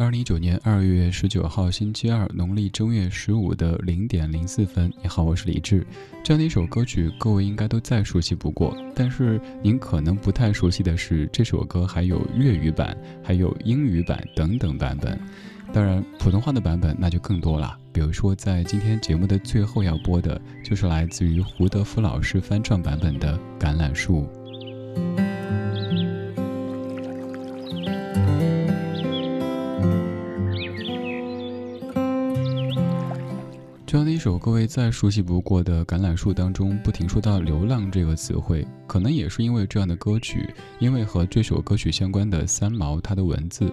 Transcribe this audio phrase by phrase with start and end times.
[0.00, 4.90] 二零一九年二月十九号星期二，农历正月十五的零点零四分。
[5.02, 5.86] 你好，我是李志。
[6.24, 8.74] 这样的一首歌曲，各位应该都再熟悉不过。
[8.94, 15.20] 但是您可能不太熟悉的是，这首歌还有粤语版、还有英语版等等版本。
[15.70, 17.76] 当然，普通话的版本那就更多了。
[17.92, 24.26] 比如说，在今天节目的最后要播的，就是来自于胡德夫老师翻唱版本的《橄榄树》。
[34.20, 40.46] 首各位再熟悉不过的《橄榄树》当中，不停说到“流浪”这个词汇，可能也是因为这样的歌曲，
[40.78, 43.72] 因为和这首歌曲相关的三毛他的文字，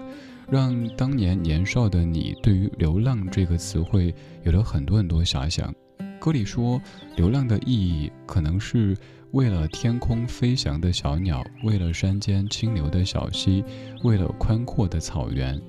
[0.49, 5.75] 让当年年少的你对于“流浪”这个词汇有了很多很多遐想。
[6.17, 6.81] 歌里说，
[7.17, 8.95] 流浪的意义可能是
[9.31, 13.61] 为了天空飞翔的小鸟，为了山间清流的小溪，
[14.01, 15.61] 为了宽阔的草原。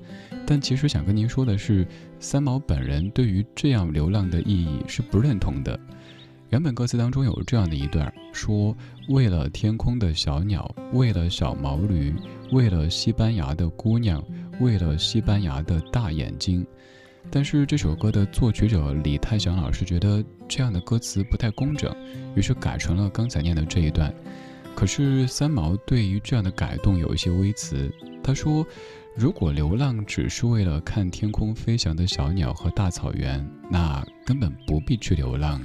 [0.49, 1.85] 但其实想跟您说的是，
[2.19, 5.79] 三毛本人对于这样流浪的意义是不认同的。
[6.49, 8.75] 原本歌词当中有这样的一段，说
[9.09, 12.11] 为了天空的小鸟，为了小毛驴，
[12.51, 14.23] 为了西班牙的姑娘，
[14.59, 16.65] 为了西班牙的大眼睛。
[17.29, 21.95] 但是这首歌的作曲者李泰祥老师觉得这样的歌词不太工整，
[22.35, 24.11] 于是改成了刚才念的这一段。
[24.73, 27.93] 可是三毛对于这样的改动有一些微词，
[28.23, 28.65] 他说。
[29.15, 35.61] 如果流浪只是为了看天空飞翔的小鸟和大草原，那根本不必去流浪。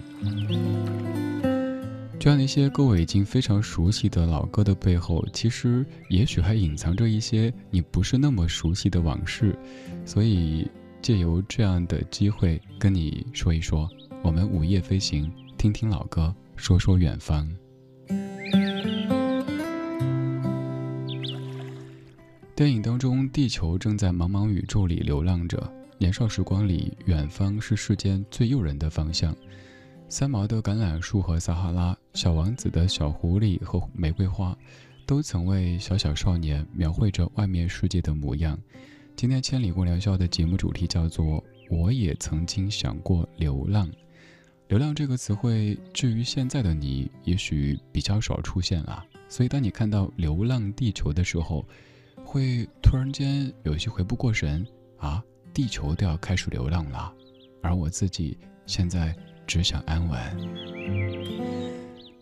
[2.18, 9.56] 这样的一些各位已经非常熟悉的老歌的背后，其实也许还隐藏着一些你不是那么熟悉的往事。
[10.04, 10.68] 所以
[11.00, 13.88] 借由这样的机会跟你说一说，
[14.22, 17.48] 我们午夜飞行，听听老歌，说说远方。
[22.56, 25.72] 电影当中，地球正在茫茫宇宙里流浪着。
[25.98, 29.34] 年少时光里，远方是世间最诱人的方向。
[30.08, 34.56] 三毛的橄榄树和撒哈拉，小王子的小狐狸和玫瑰花，
[35.04, 38.56] 都曾为小小少年描绘着外面世界的模样。
[39.16, 43.90] 今天千里共良宵的节目主题叫做“我也曾经想过流浪”。
[44.68, 49.04] 流浪这个词汇，至于现在的你，也许比较少出现了。
[49.28, 51.66] 所以，当你看到“流浪地球”的时候，
[52.34, 54.66] 会突然间有些回不过神
[54.96, 55.22] 啊！
[55.52, 57.14] 地球都要开始流浪了，
[57.62, 58.36] 而我自己
[58.66, 59.14] 现在
[59.46, 60.20] 只想安稳。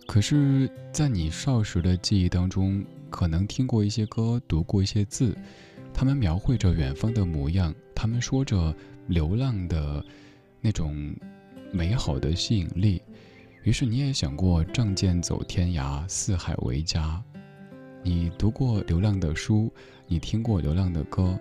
[0.06, 5.34] 可是，在你少时的记忆当中，可能听过一些歌，读过一些字，
[5.94, 8.76] 他们描绘着远方的模样，他们说着
[9.06, 10.04] 流浪的
[10.60, 10.94] 那种
[11.72, 13.00] 美好的吸引力。
[13.62, 17.18] 于是，你也想过仗剑走天涯，四海为家。
[18.04, 19.72] 你读过流浪的书，
[20.12, 21.40] 你听过流浪的歌，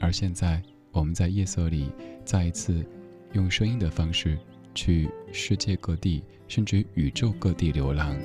[0.00, 0.60] 而现在
[0.90, 1.92] 我们在夜色里
[2.24, 2.84] 再一次
[3.34, 4.36] 用声音的方式
[4.74, 8.16] 去世界各地，甚至宇宙各地流浪。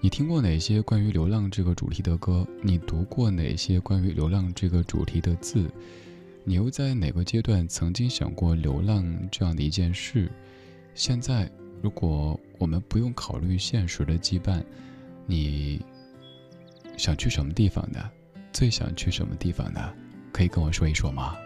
[0.00, 2.44] 你听过哪些关于流浪这个主题的歌？
[2.60, 5.70] 你读过哪些关于流浪这个主题的字？
[6.42, 10.28] 你又在哪个阶段曾经想过流浪这样的一件事？
[10.92, 11.48] 现在？
[11.80, 14.60] 如果我们不用考虑现实的羁绊，
[15.24, 15.80] 你
[16.98, 18.10] 想去什么地方呢？
[18.52, 19.80] 最想去什么地方呢？
[20.32, 21.36] 可以跟我说一说吗？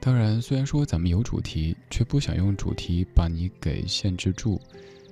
[0.00, 4.60] 当然，虽然说咱们有主题，却不想用主题把你给限制住，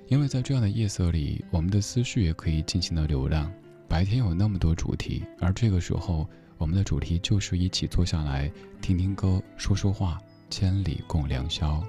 [0.08, 3.52] 因为在这样的夜色里，我们的思绪也可以尽情的流浪。
[3.88, 6.26] 白天有那么多主题，而这个时候，
[6.56, 8.50] 我们的主题就是一起坐下来
[8.80, 10.18] 听听歌，说说话，
[10.48, 11.84] 千里共良宵。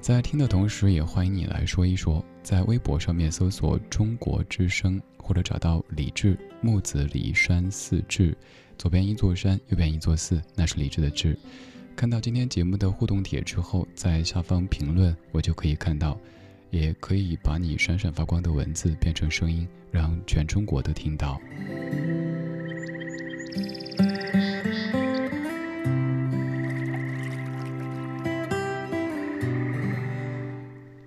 [0.00, 8.36] 在听的同时，也欢迎你来说一说，在微博上面搜索“中国之声”，或者找到李志木子李山寺志，
[8.76, 11.36] 左边一座山，右边一座寺，那是李志的志。
[11.96, 16.20] 看到今天节目的互动帖之后，在下方评论，我就可以看到，
[16.70, 21.40] 也可以把你闪闪发光的文字变成声音，让全中国都听到。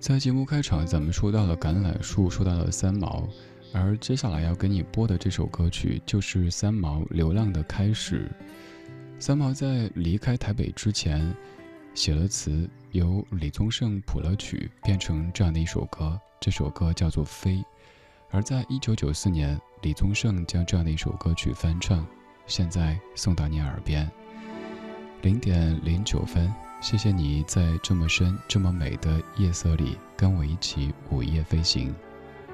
[0.08, 3.28] 在节目开场，咱们说到了橄榄树，说到了三毛，
[3.74, 8.26] 而接下来要给你播的这首歌曲就是三毛流浪的开始。
[9.18, 11.30] 三毛在离开台北之前，
[11.92, 16.18] 写了词，由李宗盛谱了曲，变成这样的一首歌。
[16.40, 17.56] 这首歌叫做《飞》，
[18.30, 22.06] 而在一九九四年，李宗盛将这样的一首歌曲翻唱，
[22.46, 24.10] 现在送到你耳边。
[25.20, 26.50] 零点零九分。
[26.80, 31.92] 谢谢你在这么深、这么美的夜色里跟我一起午夜飞行。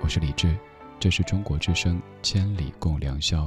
[0.01, 0.57] 我是李志，
[0.99, 3.45] 这是中国之声《千里共良宵》。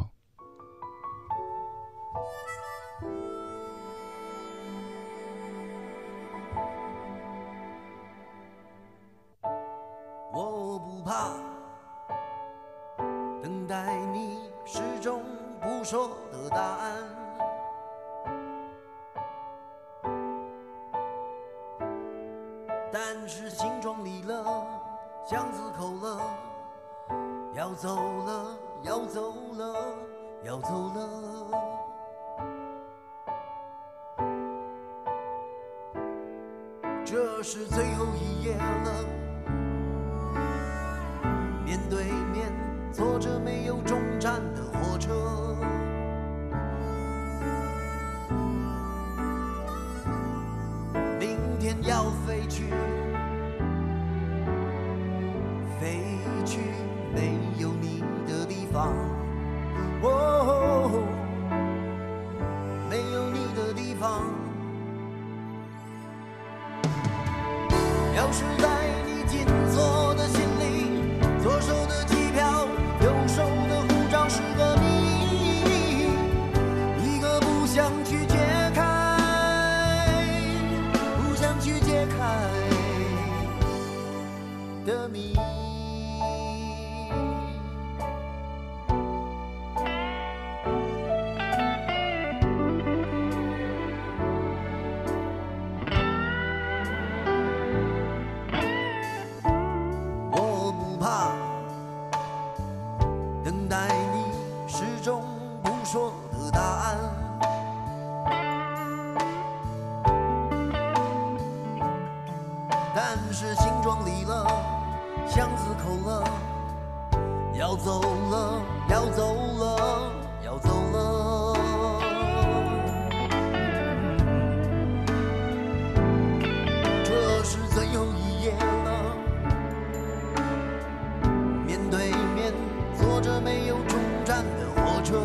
[134.28, 135.16] 站的火车，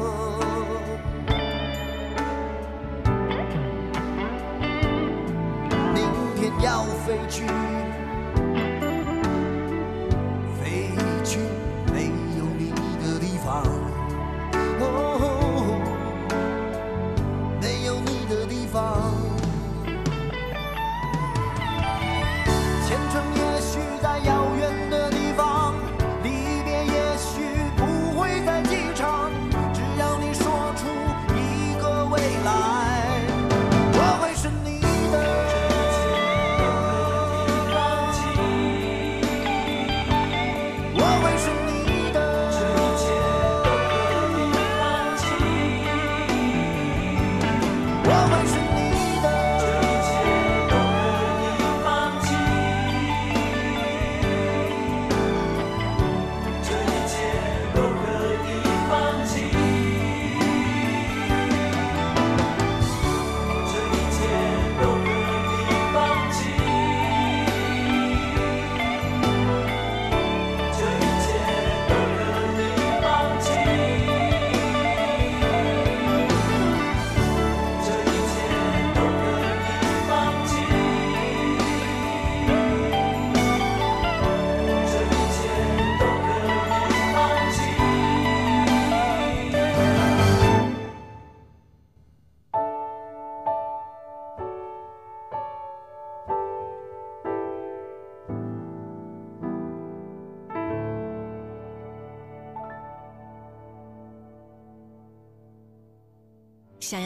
[5.92, 6.04] 明
[6.36, 7.42] 天要飞去，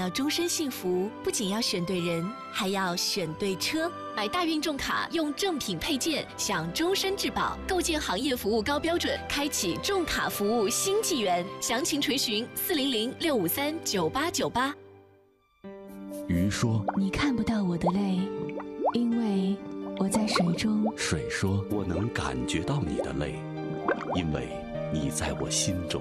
[0.06, 3.90] 要终身幸福，不仅要选对人，还要选对车。
[4.14, 11.44] 买大运重卡，用正品配件，享终身质保，构建行业服务高标准，开启重卡服务新纪元。
[11.60, 14.72] 详情垂询四零零六五三九八九八。
[16.28, 18.20] 鱼说你看不到我的泪，
[18.94, 19.56] 因为
[19.98, 20.86] 我在水中。
[20.96, 23.40] ：“水说，我能感觉到你的泪，
[24.14, 24.46] 因为
[24.92, 26.00] 你在我心中。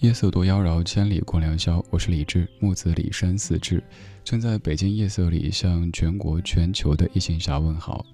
[0.00, 1.82] 夜色多妖娆，千里共良宵。
[1.88, 3.82] 我是李志，木子李山四志，
[4.22, 8.04] 正在北京夜色里向全国全球的异性侠问好。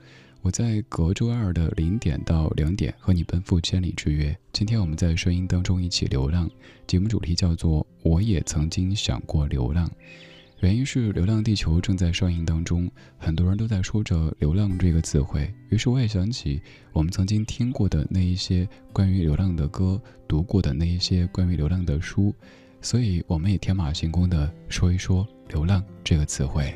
[0.43, 4.37] 我在隔周二的零点到两点和你奔赴千里之约。
[4.53, 6.49] 今天我们在声音当中一起流浪，
[6.87, 9.91] 节目主题叫做“我也曾经想过流浪”。
[10.63, 12.89] 原因是《流浪地球》正在上映当中，
[13.19, 22.33] 很多人都在说着“流浪”这个词汇，于是我也想起我们曾经听过的那一些关于流浪的歌，读过的那一些关于流浪的书，
[22.81, 26.73] 所以我们也天马行空的说一说“流浪”这个词汇。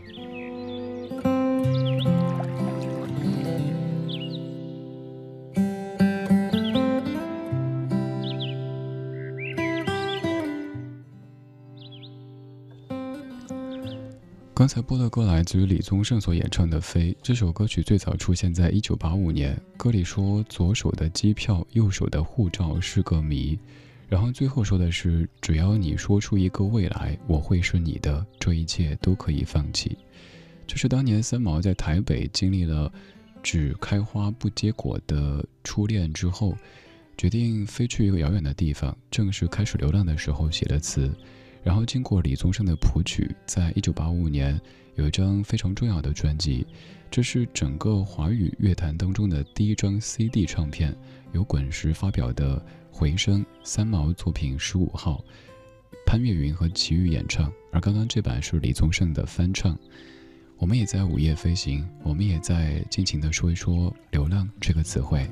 [14.57, 17.13] 刚才播的歌来自于李宗盛所演唱的《飞》。
[17.23, 23.59] 这首歌曲最早出现在一九八五年，歌里说左手的机票，右手的护照是个谜，
[24.09, 29.95] 然后最后说的是只要你说出一个未来，我会是你的，这一切都可以放弃。
[30.67, 32.91] 就是当年三毛在台北经历了
[33.43, 36.57] 只开花不结果的初恋之后，
[37.19, 41.15] 决定飞去一个遥远的地方，正式开始流浪的时候写的词。
[41.67, 44.57] 然后经过李宗盛的谱曲，在一九八五年
[44.95, 46.65] 有一张非常重要的专辑，
[47.11, 50.97] 这是整个华语乐坛当中的第一张 CD 唱片，
[51.33, 52.57] 由滚石发表的
[52.89, 55.21] 《回声》，三毛作品十五号，
[56.07, 59.77] 潘越云和齐豫演唱，而刚刚这版是李宗盛的翻唱。
[60.59, 65.29] 我们也在午夜飞行，我们也在尽情地说一说“流浪”这个词汇。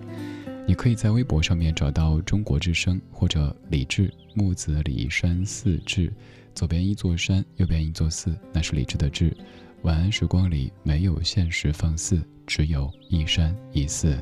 [0.66, 6.10] 你可以在微博上面找到中国之声或者李志木子李山寺志，
[6.54, 9.36] 左边一座山，右边一座寺，那是李志的志。
[9.82, 14.18] 晚安时光里没有现实放肆，只有一山一寺。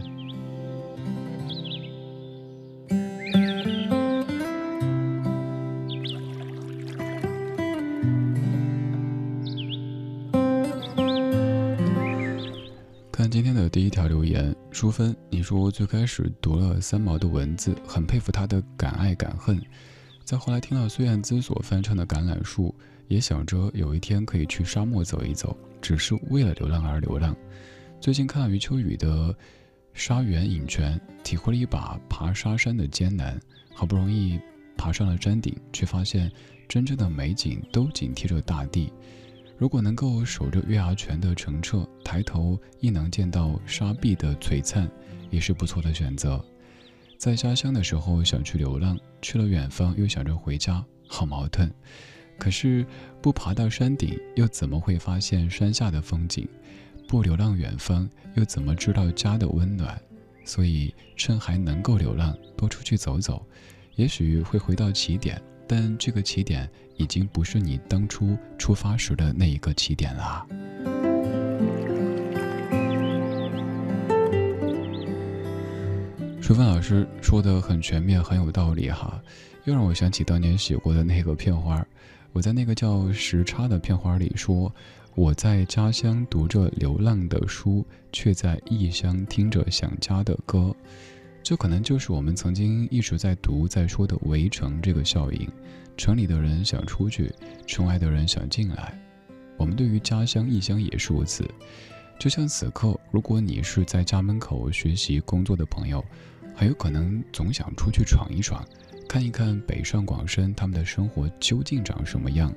[14.83, 19.62] 淑芬，你说最开始读了三毛的文字，很佩服他的敢爱敢恨。
[20.25, 22.75] 再后来听到孙燕姿所翻唱的《橄榄树》，
[23.07, 27.33] 也想着有一天可以去沙漠走一走，只是为了流浪而流浪。
[28.01, 29.33] 最近看了余秋雨的
[29.95, 33.41] 《沙原隐泉》，体会了一把爬沙山的艰难。
[33.73, 34.41] 好不容易
[34.77, 36.29] 爬上了山顶，却发现
[36.69, 38.93] 真正的美景都紧贴着大地。
[39.62, 44.90] 如果能够守着月牙泉的澄澈，抬头亦能见到沙壁的璀璨，
[45.31, 46.45] 也是不错的选择。
[47.16, 51.73] 在家乡的时候想去流浪，去了远方又想着回家，好矛盾。
[52.40, 52.85] 可是
[53.21, 56.45] 不爬到山顶，又怎么会发现山下的风景？
[57.07, 59.97] 不流浪远方，又怎么知道家的温暖？
[60.45, 63.47] 所以趁还能够流浪，多出去走走，
[63.95, 65.40] 也许会回到起点。
[65.69, 70.47] 但这个起点已经不是你当初出发时的那一个起点了。
[76.40, 79.23] 淑芬老师说的很全面，很有道理哈，
[79.64, 81.85] 又让我想起当年写过的那个片花。
[82.33, 84.75] 我在那个叫《时差》的片花里说
[85.14, 90.75] ：“我在家乡读着流浪的书，却在异乡听着想家的歌。”
[91.43, 95.49] 这可能就是我们曾经一直在读、在说的“围城”这个效应。
[95.96, 97.33] 城里的人想出去，
[97.66, 98.98] 城外的人想进来。
[99.57, 101.48] 我们对于家乡、异乡也是如此。
[102.18, 106.05] 就像此刻，如果你是在家门口学习、工作的朋友，
[106.55, 108.64] 很有可能总想出去闯一闯，
[109.09, 112.52] 看一看北上广深他们的生活究竟长什么样。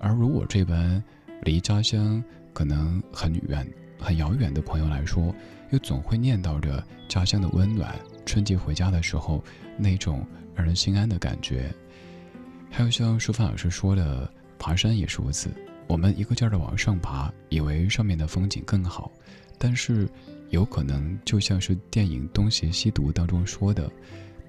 [0.00, 1.02] 而如果这般
[1.42, 3.66] 离家乡可能很远、
[3.98, 5.34] 很遥远的朋友来说，
[5.70, 9.42] 又总会念叨着家乡的温暖，春节回家的时候
[9.76, 11.72] 那种让人心安的感觉。
[12.70, 15.50] 还有像舒凡老师说的，爬山也是如此。
[15.86, 19.10] 我们一个劲儿的往上爬，以为上面的风景更好，
[19.58, 20.08] 但是
[20.50, 23.90] 有可能就像是电影《东邪西毒》当中说的，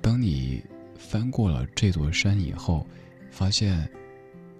[0.01, 0.61] 当你
[0.97, 2.85] 翻过了这座山以后，
[3.31, 3.89] 发现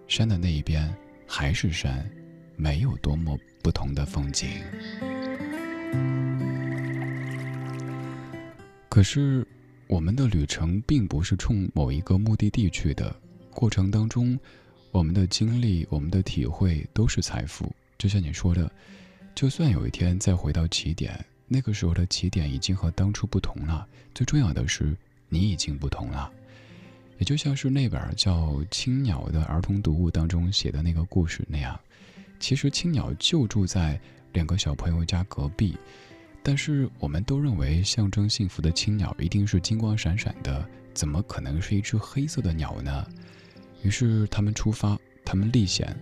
[0.07, 0.91] 山的那一边
[1.27, 2.09] 还是山，
[2.55, 4.47] 没有多么不同的风景。
[8.87, 9.45] 可是，
[9.87, 13.15] 我们的旅程并不是冲某一个目的地去的。
[13.51, 14.39] 过程当中，
[14.91, 17.71] 我们的经历、我们的体会都是财富。
[17.97, 18.71] 就像你说的，
[19.35, 23.88] 就算有一天再回到起点，那个时候的起点已经和当初不同了。
[24.13, 24.95] 最重要的是，
[25.27, 26.31] 你已经不同了。
[27.17, 31.77] 也就像是那本叫《青鸟》的儿童读物当中写的那个故事那样，
[32.39, 33.99] 其实青鸟就住在
[34.31, 35.77] 两个小朋友家隔壁。
[36.41, 43.05] 但是我们都认为象征幸福的青鸟一定是金光闪闪的，怎么可能是一只黑色的鸟呢？
[43.81, 45.95] 于是他们出发，他们历险，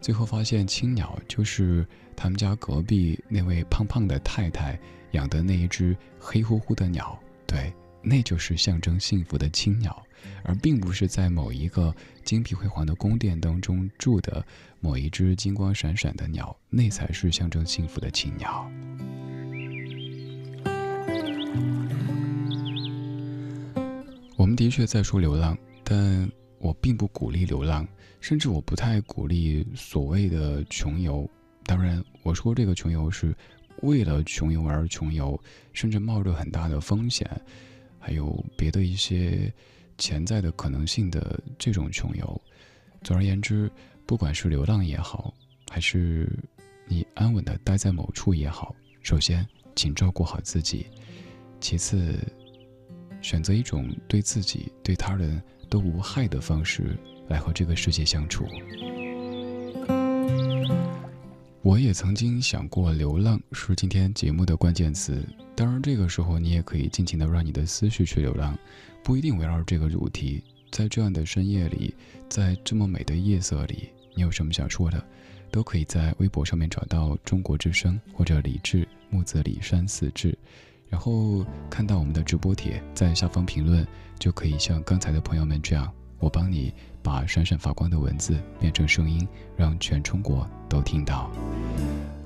[0.00, 4.78] 最后发现青鸟就是他们家隔壁那位胖胖的太太
[5.12, 7.18] 养的那一只黑乎乎的鸟。
[7.46, 10.02] 对，那就是象征幸福的青鸟，
[10.42, 14.44] 而并不是在某一个金碧辉煌的宫殿当中住的
[14.80, 18.70] 某一只金光闪闪的鸟，那才是象征幸福的青鸟。
[24.36, 26.28] 我们的确在说流浪，但
[26.62, 27.86] 我并不鼓励流浪，
[28.20, 31.28] 甚至我不太鼓励所谓的穷游。
[31.64, 33.34] 当然，我说这个穷游是
[33.82, 35.38] 为了穷游而穷游，
[35.72, 37.28] 甚至冒着很大的风险，
[37.98, 39.52] 还有别的一些
[39.98, 42.40] 潜在的可能性的这种穷游。
[43.02, 43.68] 总而言之，
[44.06, 45.34] 不管是流浪也好，
[45.68, 46.30] 还是
[46.86, 48.72] 你安稳的待在某处也好。
[49.02, 49.44] 首先，
[49.74, 50.86] 请照顾好自己；
[51.60, 52.16] 其次，
[53.20, 56.94] 选择一种对自己、对他人都无害的方式
[57.28, 58.44] 来和这个世界相处。
[61.62, 65.24] 我也曾经想过，流浪是今天节目的关键词。
[65.56, 68.54] 当然，这个时候你也可以尽情的让你的思绪去流浪，
[69.02, 70.44] 不一定围绕这个主题。
[70.70, 71.94] 在这样的深夜里，
[72.28, 75.02] 在这么美的夜色里，你有什么想说的，
[75.50, 80.36] 都可以在微博上面找到中国之声或者李志木子李山四志，
[80.90, 83.86] 然后看到我们的直播帖，在下方评论，
[84.22, 86.72] 就可以像刚才的朋友们这样，我帮你。
[87.02, 91.28] 把闪闪发光的文字变成声音，让全中国都听到。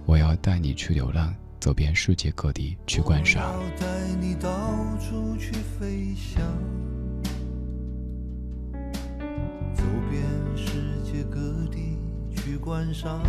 [0.04, 3.54] 我要带你去流浪，走遍世界各地去观赏。
[3.56, 3.86] 我要带
[4.20, 4.50] 你到
[4.98, 6.42] 处去飞翔，
[9.74, 10.22] 走遍
[10.54, 11.40] 世界各
[11.72, 11.96] 地
[12.36, 13.22] 去观赏。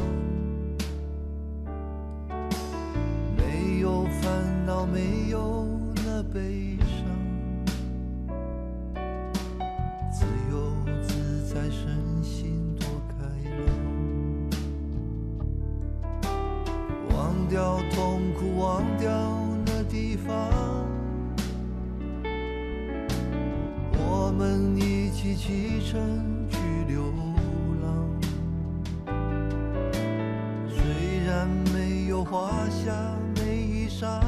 [3.37, 5.65] 没有烦恼，没有
[6.03, 6.76] 那悲
[10.17, 11.13] 自由自
[11.45, 13.17] 在，身心多开
[13.53, 13.59] 朗。
[17.15, 19.07] 忘掉痛苦，忘掉
[19.67, 20.33] 那地方。
[23.93, 25.99] 我们一起启程
[26.49, 27.13] 去流
[27.83, 28.09] 浪，
[30.67, 30.79] 虽
[31.27, 32.91] 然没有华厦
[33.35, 34.19] 美衣裳。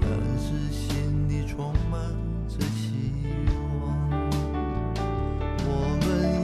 [0.00, 1.93] 但是心里充满。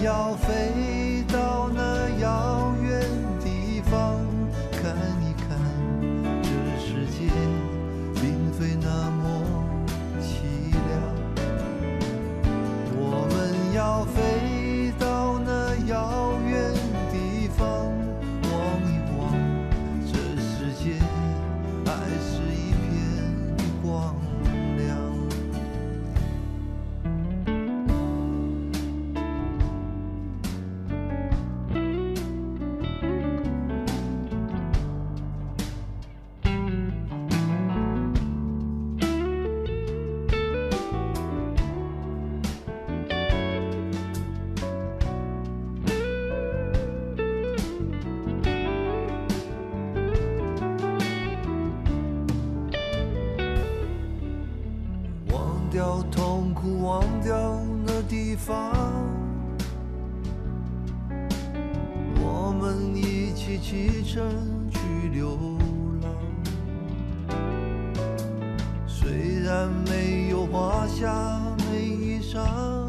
[0.02, 0.99] 要飞。
[56.60, 58.70] 苦忘掉那地方
[62.22, 64.22] 我们一起启程
[64.70, 65.38] 去流
[66.02, 66.12] 浪
[68.86, 71.40] 虽然没有华厦
[71.72, 72.79] 美衣裳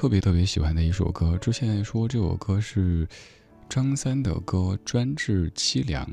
[0.00, 3.06] 特别特别喜欢的一首歌，之前说这首歌是
[3.68, 6.06] 张三的歌《专治凄凉》，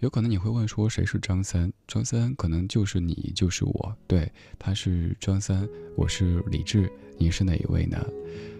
[0.00, 1.72] 有可能你会问说谁是张三？
[1.88, 7.96] 张三可能就是你，就是我，对，他是张三，我是李志，你是哪一位呢？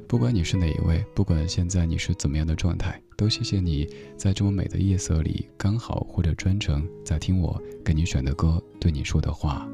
[0.08, 9.68] 不管你是哪一位，不管现在你是怎么样的状态，都谢谢你在这么美的夜色里，刚好或者专程在听我给你选的歌，对你说的话。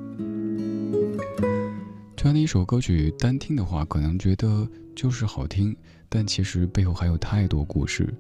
[2.17, 5.77] 这样的一首歌曲，单听的话可能觉得就是好听，
[6.09, 8.13] 但其实背后还有太多故事。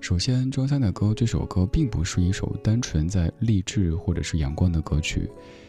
[0.00, 5.28] 首先，张三的歌，这首歌并不是一首单纯在励志或者是阳光的歌曲，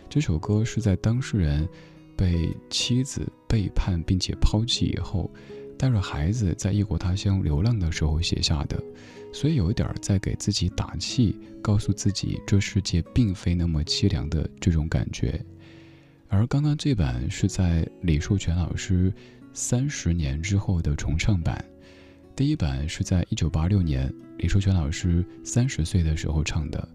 [0.09, 1.67] 这首歌是在当事人
[2.17, 5.31] 被妻子背叛并且抛弃以后，
[5.77, 8.81] 带着孩子在异国他乡流浪的时候写下的，
[9.33, 15.43] 所以有一点在给自己打气，告诉自己这世界并非那么凄凉的这种感觉。
[16.27, 19.13] 而刚刚这版是在李树全老师
[19.53, 21.63] 三十年之后的重唱版。
[22.35, 26.87] 第一版是在一九八六年李寿全老师三十岁的时候唱的，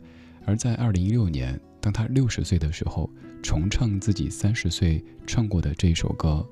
[0.45, 3.09] 而在二零一六年，当他六十岁的时候，
[3.43, 6.45] 重唱自己三十岁唱过的这首歌。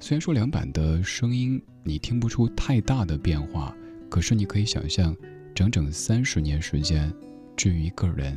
[0.00, 3.76] 虽然说两版的声音你听不出太大的变化，
[4.08, 5.14] 可是你可以想象，
[5.54, 7.12] 整整三十年时间，
[7.56, 8.36] 至于一个人，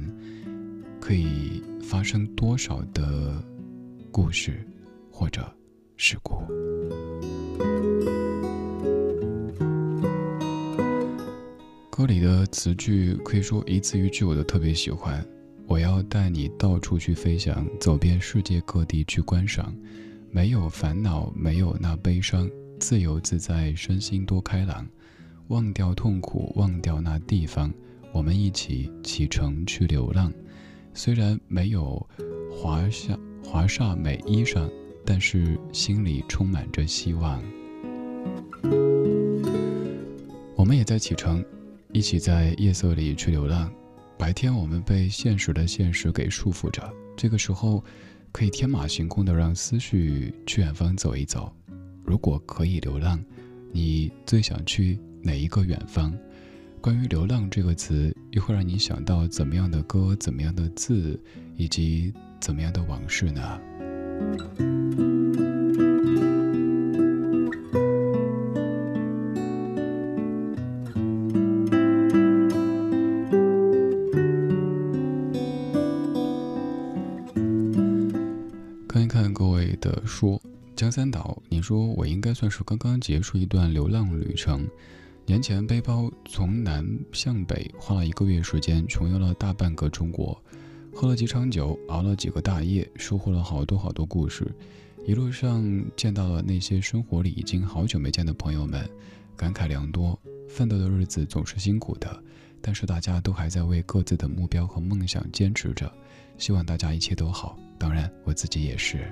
[1.00, 3.44] 可以发生多少的
[4.12, 4.64] 故事，
[5.12, 5.52] 或者
[5.98, 6.42] 事故。
[11.90, 15.26] 歌里的词句可以说一字一句我都特别喜欢。
[15.66, 19.76] 我要带你到处去飞翔，走遍世界各地去观赏。
[20.30, 22.48] 没有烦恼，没有那悲伤，
[22.80, 24.88] 自由自在，身心多开朗，
[25.48, 27.74] 忘掉痛苦，忘掉那地方，
[28.14, 30.32] 我们一起启程去流浪。
[30.94, 32.08] 虽然没有
[32.52, 34.70] 华夏华厦美衣裳，
[35.08, 37.42] 但是心里充满着希望。
[40.54, 41.42] 我们也在启程，
[41.94, 43.72] 一起在夜色里去流浪。
[44.18, 47.82] 白天我们被现实的现实给束缚着，这个时候。
[48.30, 51.52] 可以天马行空的让思绪去远方走一走。
[52.04, 53.20] 如果可以流浪，
[53.72, 56.14] 你最想去哪一个远方？
[56.80, 61.20] 关于“流浪”这个词，又会让你想到怎么样的歌、怎么样的字，
[61.56, 63.60] 以及怎么样的往事呢？
[78.88, 80.42] 看一看各位的说
[80.76, 84.68] 江三岛，你说我应该算是刚刚结束一段流浪旅程。
[85.26, 90.42] 年前背包从南向北，花了一个月时间，穷游了大半个中国，
[91.00, 94.52] 喝了几场酒，熬了几个大夜，收获了好多好多故事。
[95.06, 95.64] 一路上
[95.96, 98.84] 见到了那些生活里已经好久没见的朋友们，
[99.36, 100.20] 感慨良多。
[100.50, 102.20] 奋斗的日子总是辛苦的，
[102.64, 105.94] 但是大家都还在为各自的目标和梦想坚持着。
[106.40, 109.08] 希望大家一切都好，当然我自己也是。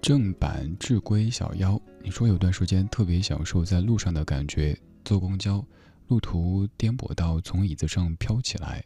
[0.00, 5.64] 正版志归小妖，你说有段时间特别享受在路上的感觉，坐公交，
[6.10, 8.84] 路途颠簸到从椅子上飘起来，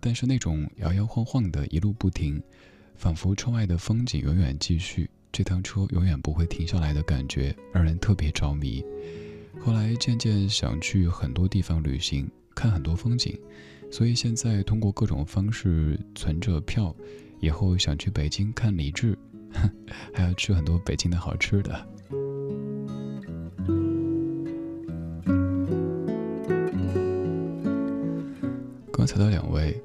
[0.00, 2.42] 但是那种摇摇晃晃的一路不停，
[2.96, 8.84] 仿佛窗外的风景永远继续，这趟车永远不会停下来的感觉，让人特别着迷。
[9.60, 13.38] 后来渐渐想去很多地方旅行，看很多风景，
[13.88, 16.92] 所以现在通过各种方式存着票，
[17.38, 19.16] 以后想去北京看李志。
[20.12, 21.88] 还要吃很多北京的好吃的。
[29.04, 29.78] 刚才的两位，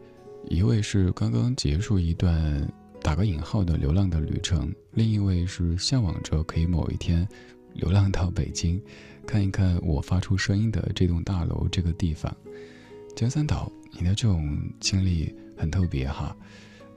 [0.48, 2.66] 一位是刚刚结束一段
[3.02, 7.28] 打个引号的流浪的旅程，另一位是向往着可以某一天
[7.74, 8.82] 流浪到北京，
[9.28, 12.34] 看一看我发出声音的这栋大楼这个地方。
[13.14, 16.34] 江三岛，你的这种经历很特别哈。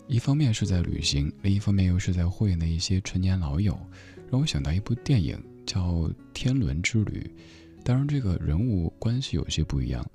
[0.06, 3.76] 一方面是在旅行，另一方面又是在会那一些陈年老友，
[4.30, 5.92] 让我想到一部电影叫
[6.32, 7.28] 《天伦之旅》。
[7.82, 10.08] 当然，这个人物关系有些不一样。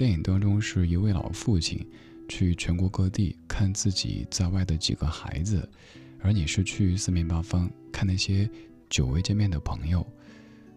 [0.00, 1.86] 电影当中是一位老父亲
[2.26, 5.68] 去全国各地看自己在外的几个孩子，
[6.22, 8.48] 而你是去四面八方看那些
[8.88, 10.02] 久未见面的朋友，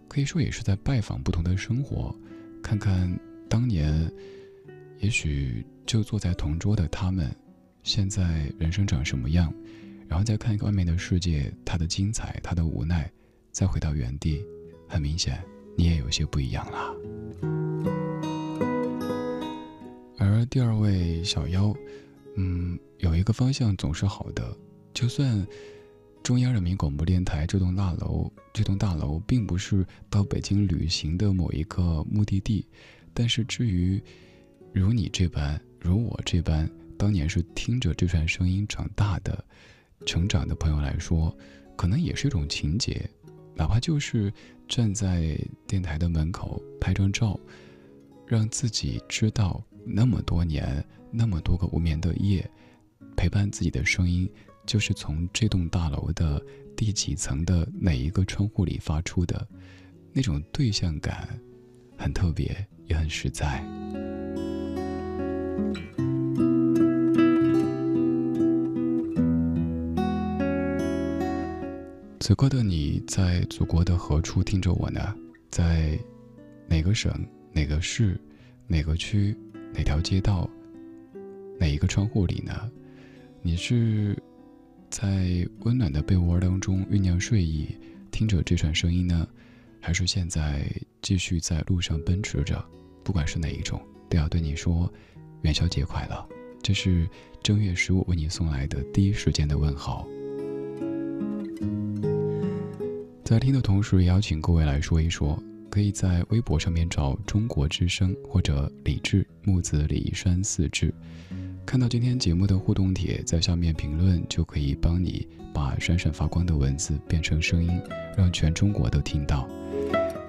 [0.10, 2.14] 可以说也是在拜访不同的生活，
[2.62, 4.12] 看看当年
[5.00, 7.34] 也许就坐在同桌的他们。
[7.82, 9.54] 现在人生长什么样，
[10.06, 13.10] 然后再看一个外面的世界，它的精彩，它的无奈，
[13.54, 14.44] 再回到原地，
[14.86, 15.42] 很明显，
[15.78, 17.53] 你也有些不一样了。
[20.24, 21.74] 而第二位小妖，
[22.36, 24.56] 嗯，有一个方向总是好的，
[24.94, 25.46] 就算
[26.24, 32.66] 中央人民广播电台这栋大楼，这栋大楼并不是到北京旅行的某一个目的地，
[33.14, 34.02] 但是至于
[34.72, 36.70] 如你这般，如我这般。
[36.96, 39.44] 当年是听着这串声音长大的、
[40.06, 41.36] 成长的朋友来说，
[41.76, 43.10] 可能也是一种情节，
[43.56, 44.32] 哪怕就是
[44.70, 47.38] 站在电台的门口拍张照，
[48.26, 52.50] 让自己知道那么多年、那么多个无眠的夜，
[53.16, 54.30] 陪伴自己的声音，
[54.66, 56.42] 就是从这栋大楼的
[56.76, 59.48] 第几层的哪一个窗户里发出的，
[60.12, 61.28] 那种对象感，
[61.98, 63.64] 很特别，也很实在。
[72.20, 75.14] 此刻的你在祖国的何处听着我呢？
[75.50, 76.00] 在
[76.68, 77.14] 哪个省、
[77.52, 78.20] 哪个市、
[78.66, 79.36] 哪个区、
[79.74, 80.50] 哪条街道、
[81.60, 82.70] 哪一个窗户里呢？
[83.42, 84.18] 你是
[84.90, 87.68] 在温暖的被窝当中酝酿睡意，
[88.12, 89.28] 听着这串声音呢，
[89.82, 90.66] 还是现在
[91.02, 92.64] 继续在路上奔驰着？
[93.04, 94.92] 不管是哪一种，都要对你说
[95.42, 96.30] 元宵节快乐。
[96.62, 97.10] 这是
[97.42, 100.08] 正月十五为你送来的第一时间的问候。
[103.26, 105.42] 在听的同时，也邀请各位来说一说，
[105.74, 110.94] 可以在微博上面找“中国之声”或者“李志木子李山四志”，
[111.66, 117.82] 看到今天节目的互动帖，在下面评论就可以帮你把闪闪发光的文字变成声音，
[118.16, 119.50] 让全中国都听到。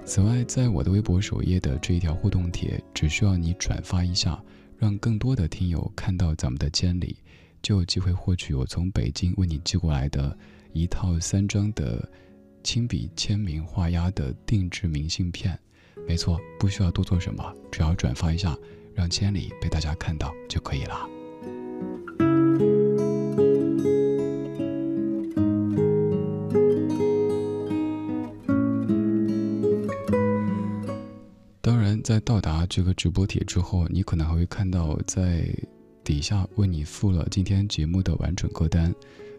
[0.03, 4.43] 此外，在我的微博首页的这一条互动帖，只需要你转发一下，
[4.79, 7.17] 让更多的听友看到咱们的监理，
[7.61, 10.35] 就有机会获取我从北京为你寄过来的
[10.73, 12.09] 一套三张的。
[12.65, 15.57] 亲笔签名画押的定制明信片，
[16.07, 18.57] 没错，不需要多做什么，只要转发一下，
[18.95, 21.07] 让千里被大家看到就可以了。
[31.61, 35.47] 当然，在到达这个直播帖之后，你可能还会看到在
[36.03, 38.91] 底下为你附了今天节目的完整歌单。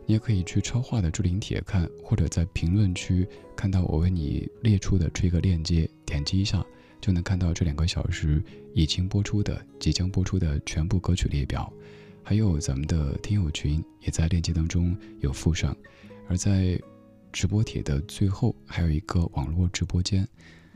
[0.06, 6.64] 你也可以去超话的置顶帖看，或者在评论区看到我为你列出的这个链接，点击一下
[7.00, 8.40] 就能看到这两个小时
[8.72, 11.72] 已经播出的、即将播出的全部歌曲列表，
[12.22, 15.76] 还有咱们的听友群也在链接当中有附上。
[16.28, 16.80] 而在
[17.32, 20.26] 直播帖的最后还有一个网络直播间，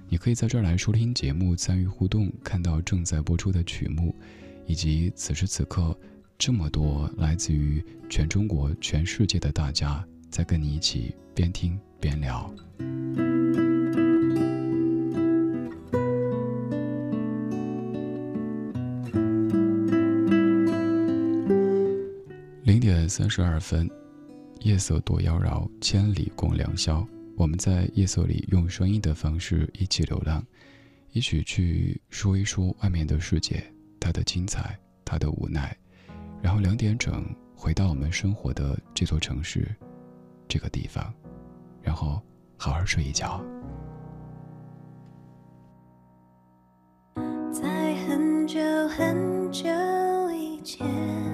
[0.08, 4.12] 你可以在这儿来收听节目、参与互动、看到正在播出的曲目，
[4.66, 5.96] 以及此时此刻。
[6.40, 12.50] 这么多来自于全中国、全世界的大家，在跟你一起边听边聊。
[22.64, 23.86] 零点三十二分，
[24.60, 27.06] 夜色多妖娆，千里共良宵。
[27.36, 30.42] 我们在夜色里用声音的方式一起流浪，
[31.12, 33.62] 一起去说一说外面的世界，
[34.00, 34.74] 它的精彩，
[35.04, 35.76] 它的无奈。
[36.42, 37.24] 然后两点整
[37.54, 39.68] 回到我们生活的这座城市，
[40.48, 41.12] 这个地方，
[41.82, 42.20] 然后
[42.56, 43.40] 好好睡一觉。
[47.52, 49.68] 在很久很久
[50.32, 51.29] 以前。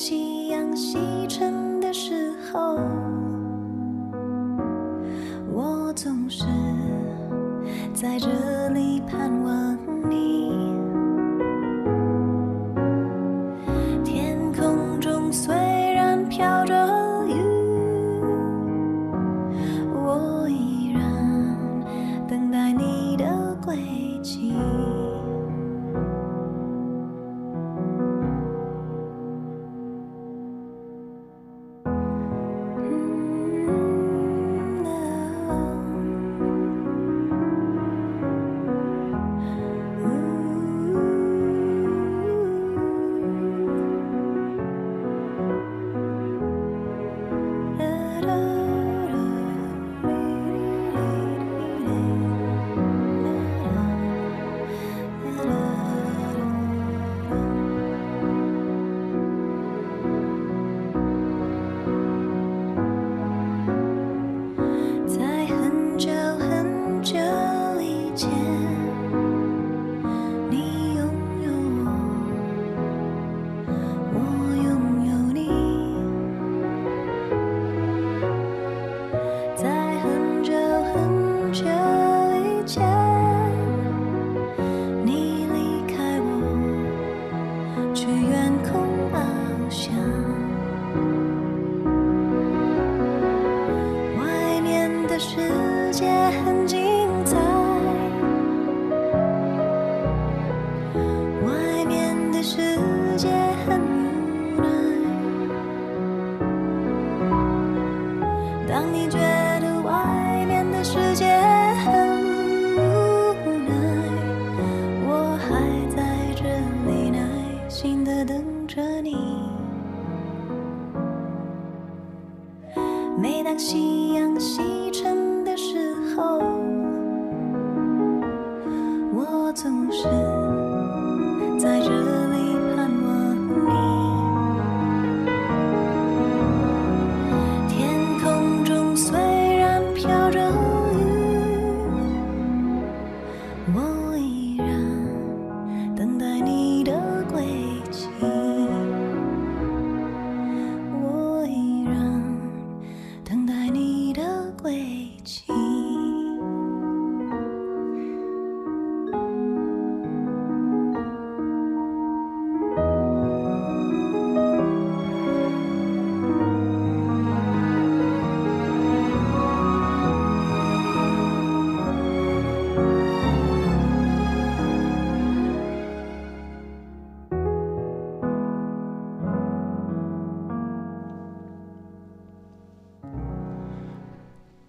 [0.00, 0.96] 夕阳西
[1.28, 2.76] 沉的时候
[5.52, 6.44] 我总是
[7.92, 8.28] 在这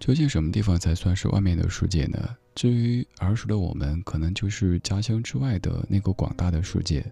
[0.10, 2.18] 究竟什么地方才算是外面的世界呢？
[2.55, 7.03] 至于儿时的我们，可能就是家乡之外的那个广大的世界；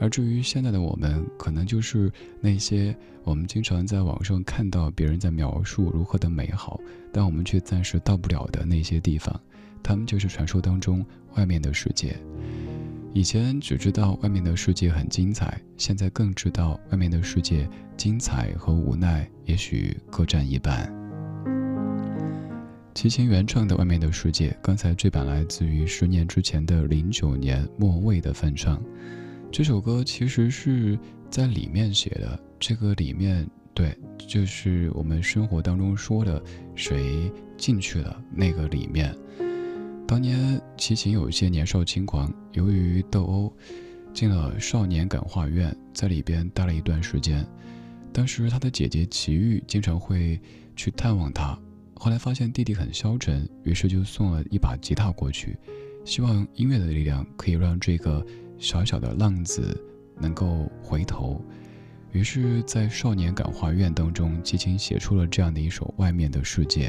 [0.00, 6.80] 而至于现在的我们，可能就是那些我们经常在网上看到别人在描述如何的美好，
[7.12, 9.40] 但我们却暂时到不了的那些地方。
[9.80, 12.16] 他们就是传说当中外面的世界。
[13.14, 21.01] 以前只知道外面的世界很精彩，现在更知道外面的世界精彩和无奈也许各占一半。
[22.94, 28.82] 齐秦原创的《外面的世界》，刚才这版来自于十年之前的零九年莫蔚的翻唱。
[29.50, 30.98] 这首歌其实是
[31.30, 36.40] 在里面写的，这个里面对，就是我们生活当中说的
[36.74, 39.16] 谁进去了那个里面。
[40.06, 43.52] 当年齐秦有一些年少轻狂，由于斗殴
[44.12, 47.44] 进了少年感化院，在里边待了一段时间。
[48.12, 50.38] 当时他的姐姐齐豫经常会
[50.76, 51.58] 去探望他。
[52.02, 55.56] 后来发现弟弟很消沉，于是就送了一把吉他过去，
[56.04, 58.26] 希望音乐的力量可以让这个
[58.58, 59.80] 小小的浪子
[60.18, 61.40] 能够回头。
[62.10, 66.88] 于是，在少年感化院当中，齐秦写出了这样的一首《外面的世界》，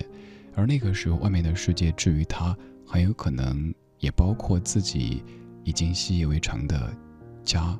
[0.55, 5.23] 而那个时候，外面的世界至于他，很有可能也包括自己
[5.63, 6.91] 已经习以为常的
[7.43, 7.79] 家、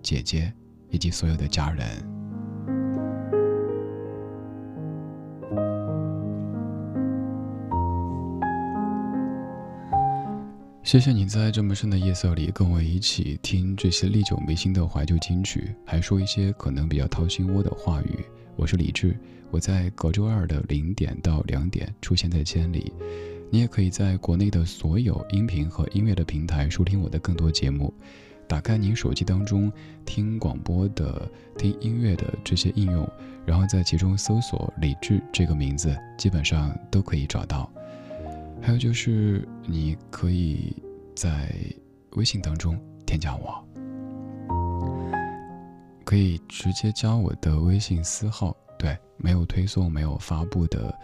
[0.00, 0.50] 姐姐
[0.88, 2.11] 以及所有的家人。
[10.92, 18.18] 谢谢你在这么深的夜色里跟我一起听这些历久弥新的怀旧金曲，还说一些可能比较掏心窝的话语。
[18.56, 19.16] 我是李志，
[19.50, 22.92] 我在隔周二的零点到两点出现在千里。
[23.50, 27.90] 你也可以在国内的所有音频和音乐的平台收听我的更多节目。
[28.46, 29.72] 打开您手机当中
[30.04, 31.26] 听广播的、
[31.56, 33.10] 听音乐的这些应用，
[33.46, 37.72] 然后在其中搜索“李志”这个名字，基本上都可以找到。
[38.64, 40.72] 还有就是，你可以
[41.16, 41.52] 在
[42.12, 43.62] 微信当中添加我，
[46.04, 50.96] 可以直接加我的微信私号，对，没有推送、没有发布的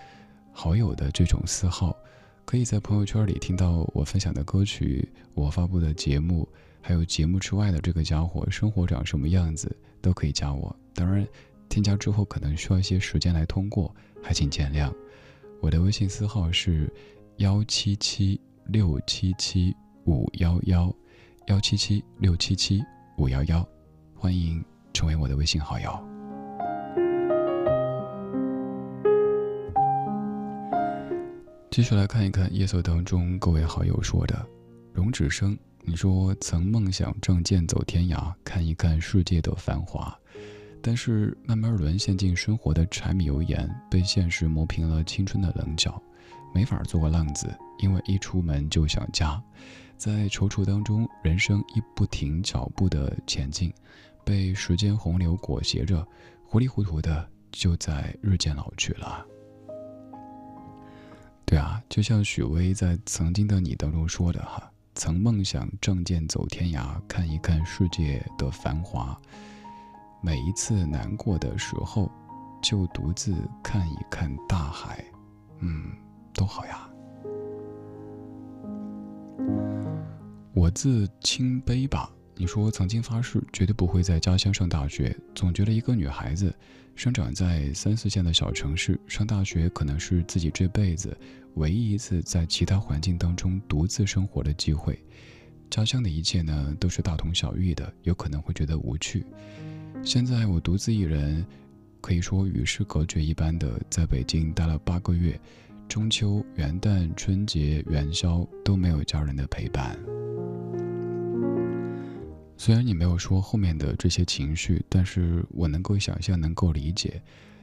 [0.53, 1.97] 好友的这种私号，
[2.45, 6.49] 可以在朋友圈里听到我分享的歌曲、我发布的节目，
[6.81, 10.75] 还有节目之外的这个家伙生活长什么样子，都可以加我。
[10.95, 11.27] 当然，
[11.69, 13.93] 添加之后可能需要一些时间来通过，
[14.23, 14.95] 还请见谅。
[15.61, 16.89] 我的微信私号是。
[17.39, 19.73] 幺七七六七七
[20.07, 20.93] 五幺幺，
[21.47, 22.83] 幺七七六七七
[23.17, 23.65] 五幺幺，
[24.13, 25.89] 欢迎成为我的微信好友。
[31.71, 34.45] 继续来看一看夜色当中各位好友说的。
[34.93, 40.13] 荣止生，你说曾梦想仗剑走天涯，看一看世界的繁华，
[40.83, 46.03] 但是慢慢沦陷进生活的柴米油盐，被现实磨平了青春的棱角。
[46.55, 49.43] 没法做个浪子，因为一出门就想家，
[49.97, 53.73] 在踌躇当中，人生一不停脚步的前进，
[54.25, 56.07] 被时间洪流裹挟着，
[56.47, 59.25] 糊里糊涂的就在日渐老去了。
[61.45, 69.19] 对啊，就像许巍在《曾经的你》当中说的哈，曾梦想仗剑走天涯，看一看世界的繁华。
[70.21, 72.11] 每一次难过的时候，
[72.61, 75.05] 就独自看一看大海，
[75.61, 75.93] 嗯。
[76.39, 76.89] 都好呀。
[80.55, 82.09] 我自清悲吧。
[82.41, 86.55] 你说曾经发誓绝对不会在家乡上大学，总觉得一个女孩子
[86.95, 91.19] 生长在三四线的小城市上大学，可能是自己这辈子
[91.55, 94.97] 唯一一次在其他环境当中独自生活的机会。
[95.69, 99.27] 家乡的一切呢，都是大同小异的，有可能会觉得无趣。
[100.05, 101.45] 现在我独自一人，
[102.01, 105.39] 可以说与世隔绝一般的在北京待了八个月。
[105.89, 109.99] 中秋、元旦、春节、元宵都没有家人的陪伴。
[112.59, 117.21] 虽然你没有说后面的这些情绪，但是我能够想象，能够理解，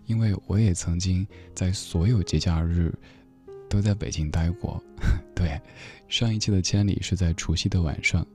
[0.08, 2.92] 因为我也曾经在所有节假日
[3.70, 4.82] 都在北京待过。
[5.36, 5.62] 对，
[6.08, 8.26] 上一期的千里是在除夕的晚上，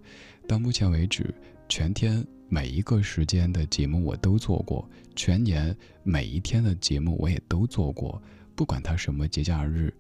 [0.47, 1.35] 到目前为止，
[1.69, 8.23] 全天每一个时间的节目我都做过，全年每一天的节目我也都做过，
[8.61, 9.91] 不管它什么节假日。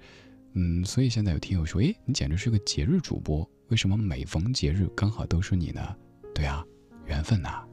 [0.53, 5.97] 嗯，所以现在有听友说，诶，你简直是个节日主播，为什么每逢节日刚好都是你呢？
[6.35, 6.63] 对啊，
[7.07, 7.65] 缘分呐。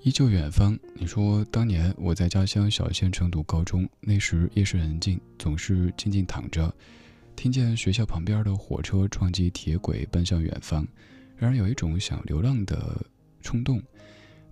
[0.00, 6.74] 依旧远方，你说当年我在家乡小县城读高中，那时夜深人静，总是静静躺着，
[7.36, 10.84] 听见学校旁边的火车撞击铁轨奔向远方，
[11.36, 13.00] 然而有一种想流浪的
[13.40, 13.80] 冲动。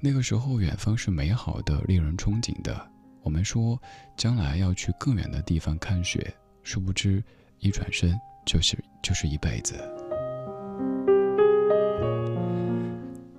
[0.00, 2.88] 那个时候，远方是美好的，令人憧憬的。
[3.22, 3.80] 我们说
[4.16, 6.32] 将来要去更远的地方看雪，
[6.62, 7.22] 殊不知。
[7.60, 9.74] 一转身就是就是一辈子。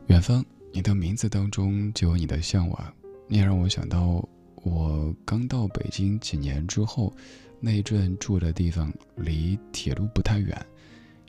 [0.07, 0.43] 远方，
[0.73, 2.93] 你的名字当中就有你的向往。
[3.27, 7.15] 你也让我想到，我刚到北京几年之后，
[7.59, 10.59] 那一阵住的地方离铁路不太远，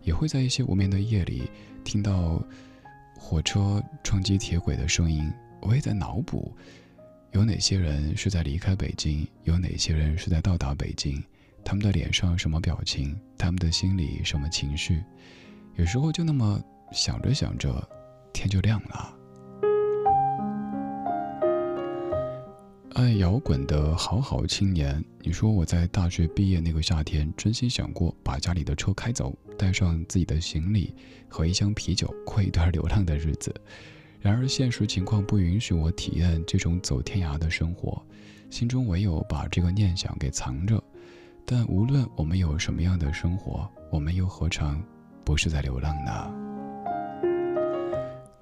[0.03, 1.43] 也会在一些无眠的夜里
[1.85, 2.43] 听到
[3.19, 5.31] 火车撞击铁轨的声音。
[5.61, 6.57] 我也在脑补，
[7.33, 11.23] 有哪些人是在离开北京，有哪些人是在到达北京。
[11.65, 13.19] 他们的脸上什么表情？
[13.37, 15.03] 他们的心里什么情绪？
[15.75, 16.63] 有时候就那么
[16.93, 17.87] 想着想着，
[18.33, 19.18] 天就亮了。
[22.99, 30.93] 爱摇滚的好好青年，你说我在大学毕业那个夏天，真心想过把家里的车开走，带上自己的行李
[31.29, 33.55] 和一箱啤酒，过一段流浪的日子。
[34.19, 38.05] 然而现实情况不允许我体验这种走天涯的生活，
[38.51, 40.83] 心中唯有把这个念想给藏着。
[41.47, 44.83] 但无论我们有什么样的生活，我们又何尝
[45.25, 46.35] 不是在流浪呢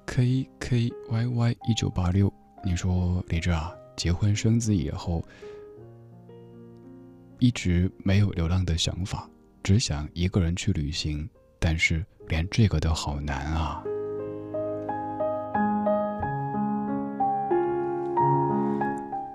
[0.07, 2.33] ？K K Y Y 一九八六，
[2.65, 5.25] 你说李志啊，结婚生子以后，
[7.39, 9.27] 一直没有流浪的想法，
[9.63, 11.27] 只想一个人去旅行，
[11.59, 13.83] 但是连这个都好难啊。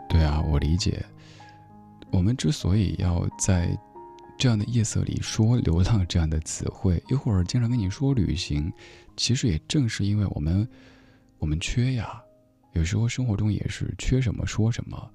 [0.09, 1.05] 对啊，我理解。
[2.13, 3.77] 我们之所以要在
[4.39, 8.73] 这样的夜色里说“流浪”这样的词汇，一会儿经常跟你说旅行，
[9.17, 10.69] 其实也正是因为我们，
[11.39, 12.22] 我们缺呀。
[12.73, 15.11] 有时候生活中也是缺什么说什么。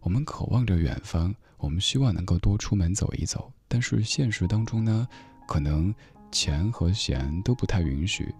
[0.00, 5.08] 我们渴望着远方，我们希望能够多出门走一走，但是现实当中呢，
[5.46, 5.94] 可能
[6.30, 8.34] 钱和闲都不太允许，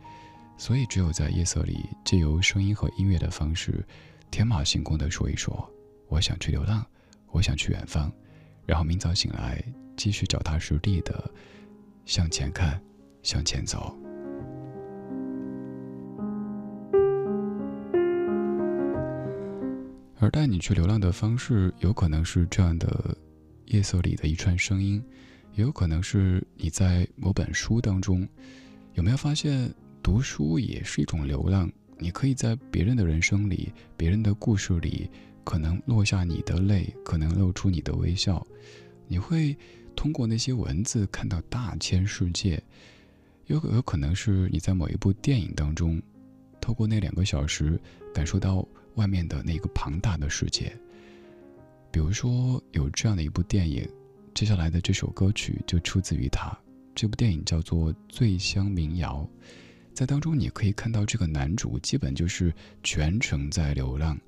[0.59, 3.85] 所以只有在夜色里，借由声音和音乐的方式，
[4.31, 5.71] 天马行空的说一说，
[6.09, 6.85] 我想去流浪。
[7.31, 8.13] 我想去远方，
[8.65, 9.61] 然后明早醒来，
[9.97, 11.29] 继续脚踏实地的
[12.05, 12.81] 向前看，
[13.25, 14.04] 向前走。
[20.19, 23.17] 而带你去流浪的方式，有可能是这样的：
[23.67, 25.03] 夜色里的一串声音，
[25.55, 28.27] 也有可能是你在某本书当中。
[28.95, 31.71] 有没有发现，读书也是一种流浪？
[31.99, 35.11] 你可以在别人的人生里，别人的故事里。
[35.47, 38.47] 可能落下你的泪，可能露出你的微笑，
[39.07, 39.55] 你会
[39.95, 42.63] 通过那些文字看到大千世界，
[43.49, 46.01] 有有可能是你在某一部电影当中，
[46.63, 47.79] 透过那两个小时
[48.15, 50.77] 感受到外面的那个庞大的世界。
[51.91, 53.89] 比如说有这样的一部电影，
[54.35, 56.57] 接下来的这首歌曲就出自于它。
[56.95, 59.29] 这部电影叫做《醉乡民谣》，
[59.93, 64.19] 在当中你可以看到这个男主基本就是全程在流浪。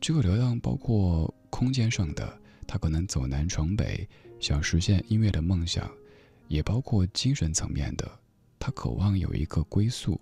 [0.00, 4.06] 这个流浪包括空间上的，他可能走南闯北，
[4.38, 5.86] 想实现音乐的梦想；
[6.48, 8.10] 也包括精神层面的，
[8.58, 10.20] 他渴望有一个归宿，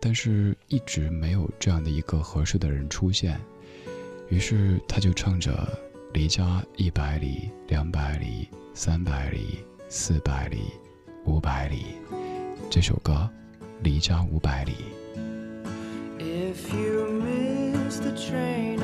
[0.00, 3.40] 但是一直没有这样的一个合适的人出现。
[4.28, 5.78] 于是他就唱着
[6.12, 10.62] “离家一百里、两百里、三百里、四百里、
[11.24, 11.96] 五百里”
[12.70, 13.28] 这首歌，
[13.82, 14.72] 《离家五百里》。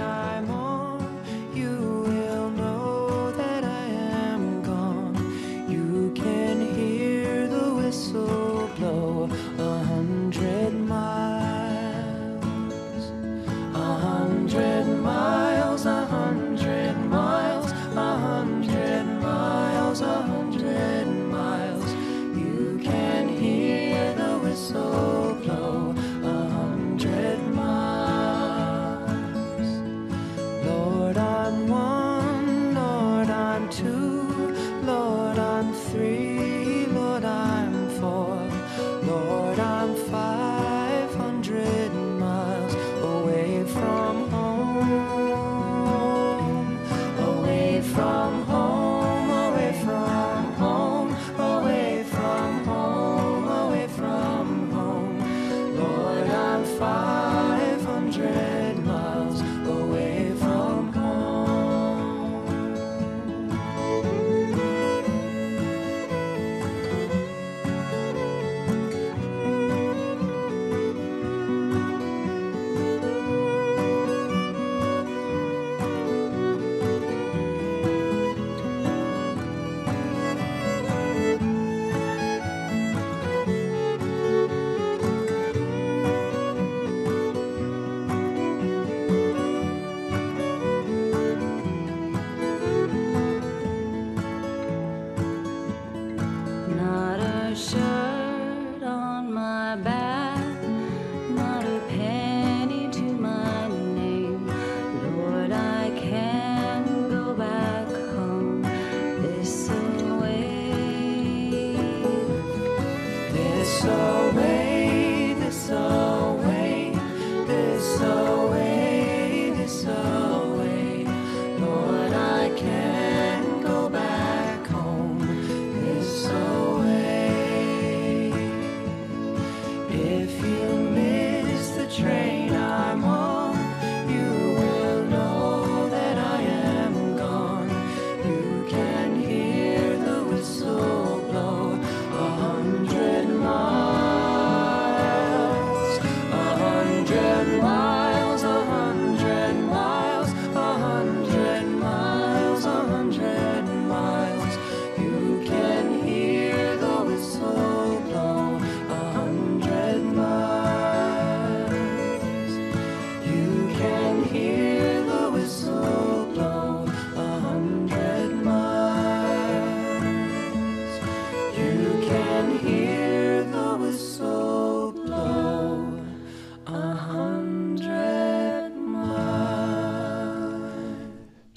[0.03, 0.32] one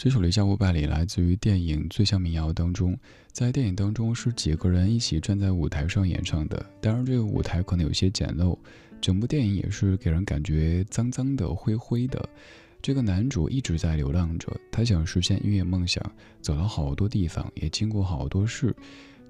[0.06, 2.96] 这首《离家五百里》来自于电影《最像民谣》当中，
[3.32, 6.64] 在电影当中是几个人一起站在舞台上演唱的。
[6.80, 8.56] 当然，这个舞台可能有些简陋，
[9.02, 12.24] 整部电影也是给人感觉脏脏的、灰灰的。
[12.84, 16.00] 这个男主一直在流浪着，他想实现音乐梦想，
[16.40, 18.76] 走了好多地方，也经过好多事。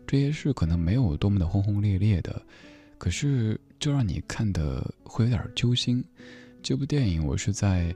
[0.06, 2.42] 这些事可能没有多么的轰轰烈烈的，
[2.98, 6.04] 可是就让你看的会有点揪心。
[6.62, 7.96] 这部电影我是在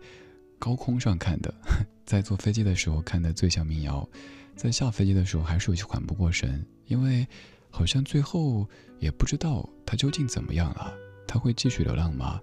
[0.59, 1.51] 高空上看的。
[2.05, 4.07] 在坐飞机的时候看的最像民谣，
[4.55, 7.25] 在下飞机的时候还是有些缓不过神，因为
[7.69, 8.67] 好像最后
[8.99, 10.93] 也不知道他究竟怎么样了。
[11.27, 12.39] 他会继续流浪吗？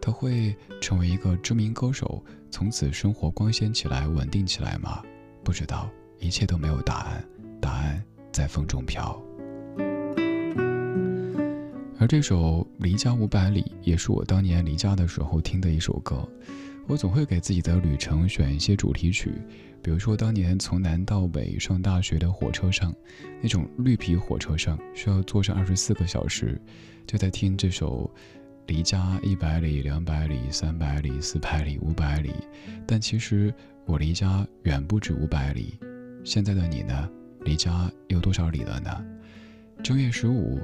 [0.00, 5.02] 他会成为一个知名歌手，从此生活光鲜起来、稳定起来吗？
[5.42, 7.24] 不知道，一切都没有答案，
[7.58, 9.18] 答案在风中飘。
[11.98, 16.28] 而这首《离家五百里》也是我当年离家的时候听的一首歌。
[16.88, 19.32] 我总会给自己的旅程选一些主题曲，
[19.82, 22.94] 比如说当年从南到北上大学的火车上，
[23.42, 26.60] 那种绿皮火车上需要坐上二十四个小时，
[27.04, 28.08] 就在听这首
[28.66, 32.30] 《离家一百里、两百里、三百里、四百里、五百里》，
[32.86, 33.52] 但其实
[33.84, 35.78] 我离家远不止五百里。
[36.22, 37.08] 现在的你呢？
[37.40, 39.04] 离家有多少里了呢？
[39.82, 40.60] 正月十五，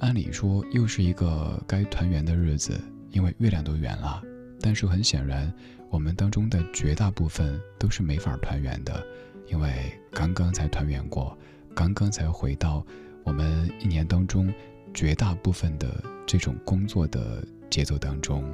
[0.00, 4.22] 按理说又是一个该团圆的日子，因为月亮都圆了。
[4.60, 5.52] 但是很显然，
[5.90, 9.04] 我们当中的绝大部分都是没法团圆的，
[9.48, 11.36] 因为刚刚才团圆过，
[11.74, 12.84] 刚刚才回到
[13.24, 14.52] 我们一年当中
[14.94, 18.44] 绝大部分的这种工作的节奏当中。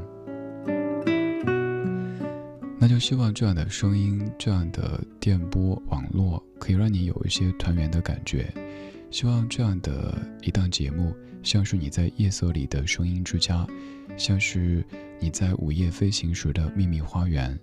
[2.79, 8.53] 那就希望这样的声音、这样的电波网络，可以让你有一些团圆的感觉。
[9.09, 13.65] 希望这样的一档节目，像是你在夜色里的声音之家，
[14.17, 14.85] 像是
[15.21, 17.59] 你在午夜飞行时的秘密花园。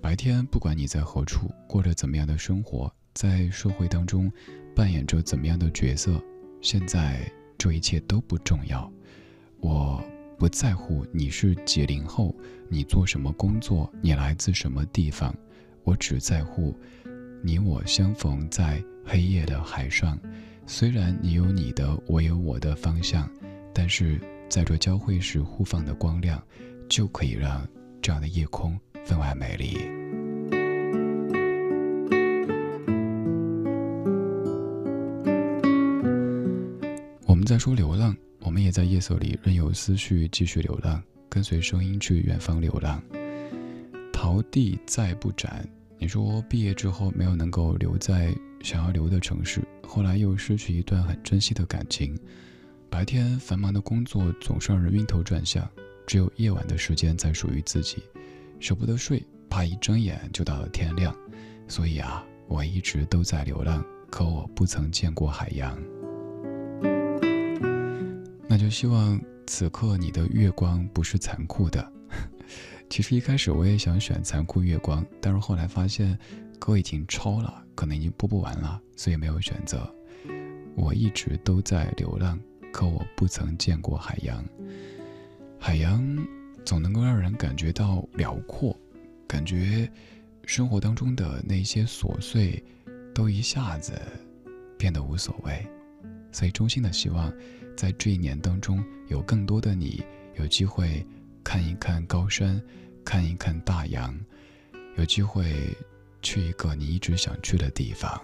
[0.00, 4.30] 白天不管你在何处，过着怎么样的生活，在社会当中
[4.74, 6.22] 扮演着怎么样的角色，
[6.60, 8.90] 现在这一切都不重要。
[9.58, 10.02] 我
[10.38, 12.34] 不在乎你是几零后，
[12.68, 15.34] 你做什么工作，你来自什么地方，
[15.82, 16.78] 我只在乎
[17.42, 20.18] 你我相逢在黑夜的海上。
[20.66, 23.28] 虽然你有你的，我有我的方向，
[23.72, 26.42] 但是在这交汇时互放的光亮，
[26.88, 27.66] 就可以让
[28.00, 29.78] 这样的夜空分外美丽。
[37.26, 43.02] 我们在说流浪，我们也在夜色里任由思绪继续流浪，跟随声音去远方流浪。
[44.12, 45.68] 桃地再不展，
[45.98, 49.60] 你说毕业之后没有能够留在想要留的城市。
[49.86, 52.18] 后来又失去一段很珍惜的感情，
[52.96, 55.70] 白天繁忙的工作总是让人晕头转向，
[56.06, 58.02] 只有夜晚的时间才属于自己，
[58.58, 61.14] 舍不得睡，怕一睁眼就到了天亮，
[61.68, 65.78] 所以啊，我一直都在流浪，可我不曾见过海洋。
[68.48, 71.92] 那就希望此刻你的月光不是残酷的。
[72.88, 76.18] 其实一开始我也想选残酷月光，但是后来发现
[76.58, 77.62] 歌已经超了。
[77.74, 79.86] 可能已经播不完了，所以没有选择。
[80.74, 82.40] 我一直都在流浪，
[82.76, 84.44] 可我不曾见过海洋。
[85.58, 86.04] 海洋
[86.62, 88.78] 总能够让人感觉到辽阔，
[89.26, 89.90] 感觉
[90.44, 92.62] 生活当中的那些琐碎
[93.14, 93.98] 都一下子
[94.76, 95.66] 变得无所谓。
[96.30, 97.32] 所以衷心的希望，
[97.74, 100.04] 在这一年当中，有更多的你
[100.34, 101.02] 有机会
[101.42, 102.62] 看一看高山，
[103.02, 104.14] 看一看大洋，
[104.98, 105.74] 有机会。
[106.22, 108.20] 去一个你一直想去的地方。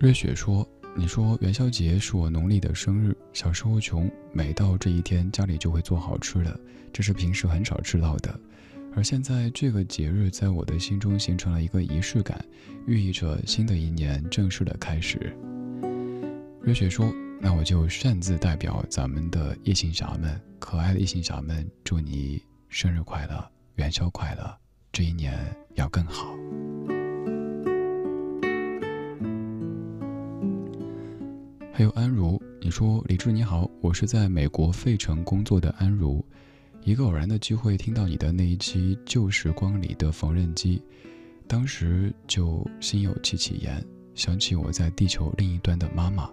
[0.00, 6.58] 瑞雪说：“你说元宵节是我农历的生日，小时候穷，每到这一天家里就会做好吃的，
[6.90, 8.40] 这是平时很少吃到的。
[8.96, 12.42] 而现在这个节日在我的心中形成了一个仪式感，
[12.86, 15.36] 寓意着新的一年正式的开始。”
[16.64, 24.56] 瑞雪说：“那我就擅自代表咱们的夜行侠们，可爱的夜行侠们，祝你。”生日快乐，元宵快乐，
[24.92, 26.34] 这一年要更好。
[31.80, 36.22] 还有安如，你说李志你好，我是在美国费城工作的安如，
[36.82, 40.76] 一个偶然的机会听到你的那一期《旧时光里的缝纫机》，
[41.48, 43.82] 当时就心有戚戚焉，
[44.14, 46.30] 想起我在地球另一端的妈妈，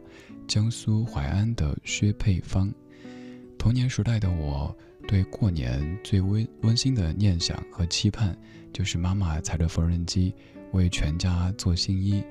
[0.49, 2.69] 江苏淮安的薛佩芳，
[3.57, 4.75] 童年时代的我。
[5.07, 8.37] 对过年最温温馨的念想和期盼，
[8.73, 10.33] 就是妈妈踩着缝纫机
[10.73, 12.21] 为全家做新衣。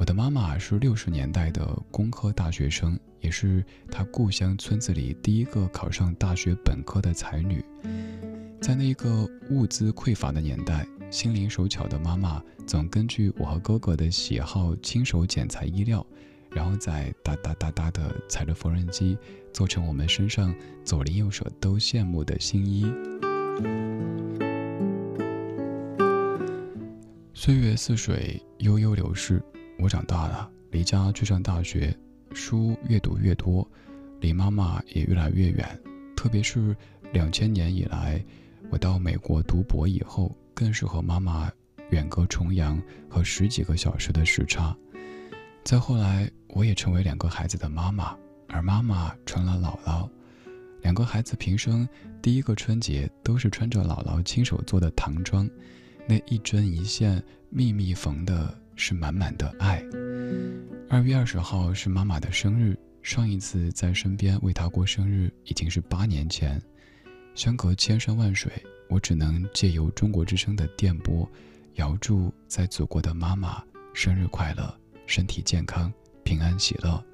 [0.00, 7.62] 我的妈妈是六十年代的工科大学生，也是她故乡村子里第一个考上大学本科的才女。
[8.62, 16.04] 在那个物资匮乏的年代，心灵手巧的妈妈总根据我和哥哥的喜好，亲手剪裁衣料，
[16.50, 19.18] 然后再哒哒哒哒的踩着缝纫机，
[19.52, 22.90] 做成我们身上左邻右舍都羡慕的新衣。
[27.34, 29.42] 岁月似水，悠悠流逝。
[29.82, 31.96] 我长大了，离家去上大学，
[32.34, 33.66] 书越读越多，
[34.20, 35.80] 离妈妈也越来越远。
[36.14, 36.76] 特别是
[37.12, 38.22] 两千年以来，
[38.70, 41.50] 我到美国读博以后，更是和妈妈
[41.90, 44.76] 远隔重洋和十几个小时的时差。
[45.64, 48.14] 再后来，我也成为两个孩子的妈妈，
[48.48, 50.06] 而妈妈成了姥姥。
[50.82, 51.88] 两个孩子平生
[52.20, 55.48] 第一个春节都是穿着姥姥亲手做的唐装。
[56.06, 59.84] 那一针一线密密缝的是满满的爱。
[60.88, 66.60] 二月二十号是妈妈的生日，上一次在身边为她过生日已经是八年前。
[67.34, 68.50] 相隔千山万水，
[68.88, 71.28] 我只能借由中国之声的电波，
[71.74, 73.62] 遥祝在祖国的妈妈
[73.92, 74.74] 生日快乐，
[75.06, 75.92] 身体健康，
[76.24, 77.04] 平安喜乐。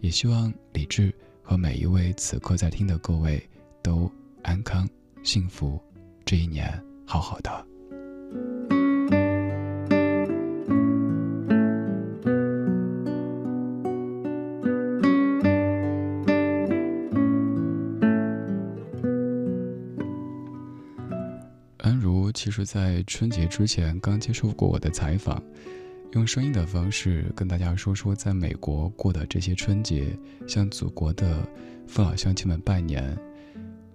[0.00, 3.40] 也希望李志和每一位此刻在听的各位
[3.82, 4.10] 都
[4.42, 4.86] 安康
[5.22, 5.80] 幸福，
[6.24, 6.68] 这一年
[7.06, 8.73] 好好的。
[22.44, 25.42] 其实，在春节之前刚接受过我的采访，
[26.12, 30.14] 用声音的方式跟大家说说在美国过的这些春节，
[30.46, 31.48] 向祖国的
[31.86, 33.18] 父老乡亲们拜年。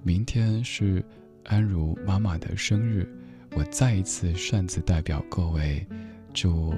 [0.01, 1.05] 明天是
[1.43, 3.07] 安如妈妈的生日。
[3.51, 5.85] 我再一次擅自代表各位，
[6.33, 6.73] 祝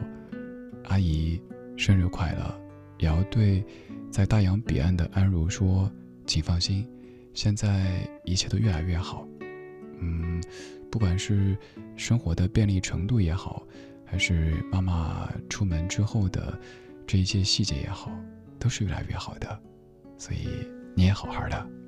[0.84, 1.42] 阿姨
[1.78, 2.62] 生日快乐，
[2.98, 3.64] 也要对
[4.12, 5.90] 在大洋彼岸的安如说，
[6.26, 6.86] 请放心，
[7.34, 9.26] 现在一切都越来越好。
[10.02, 10.44] 嗯，
[10.92, 11.58] 不管是
[11.96, 13.66] 生活的便利程度也好，
[14.06, 16.60] 还是妈妈出门之后的
[17.08, 18.12] 这一些细节也好，
[18.60, 19.60] 都是越来越好的，
[20.18, 20.48] 所以
[20.94, 21.81] 你也好好的。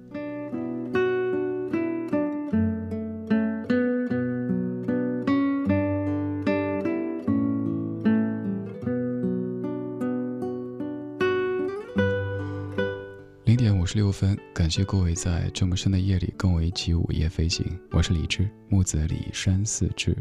[14.13, 17.65] 分，感谢各位在这么深的夜里跟我一起午夜飞行。
[17.89, 20.15] 我是李志，木子李山四志。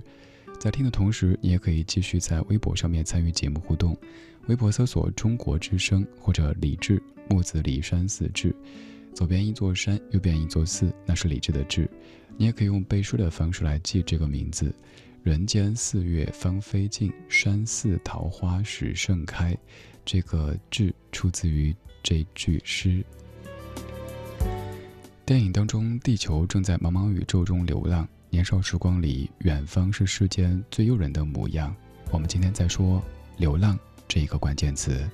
[0.58, 3.94] 在听的同时，你也可以继续在微博上面参与节目互动。
[4.46, 8.54] 微博搜索“中国之声”或者“李志木子李山四志”，
[9.14, 11.86] 左边一座山，右边一座寺，那是李志的志。
[12.38, 14.74] 你也可以用背书的方式来记这个名字
[15.22, 19.54] ：“人间四月芳菲尽，山寺桃花始盛开。”
[20.02, 23.04] 这个“志”出自于这句诗。
[25.32, 28.06] 电影当中，地球正在茫茫宇宙中流浪。
[28.28, 31.74] 年少时光里，远方是世间最诱人的模样。
[32.10, 33.02] 我们今天在说
[33.38, 35.08] “流浪”这一个关键词。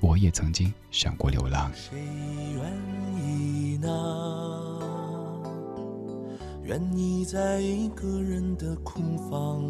[0.00, 1.70] 我也曾经想过流浪。
[1.74, 1.98] 谁
[2.54, 4.80] 愿意呢？
[6.62, 9.62] 愿意在一个人的空房？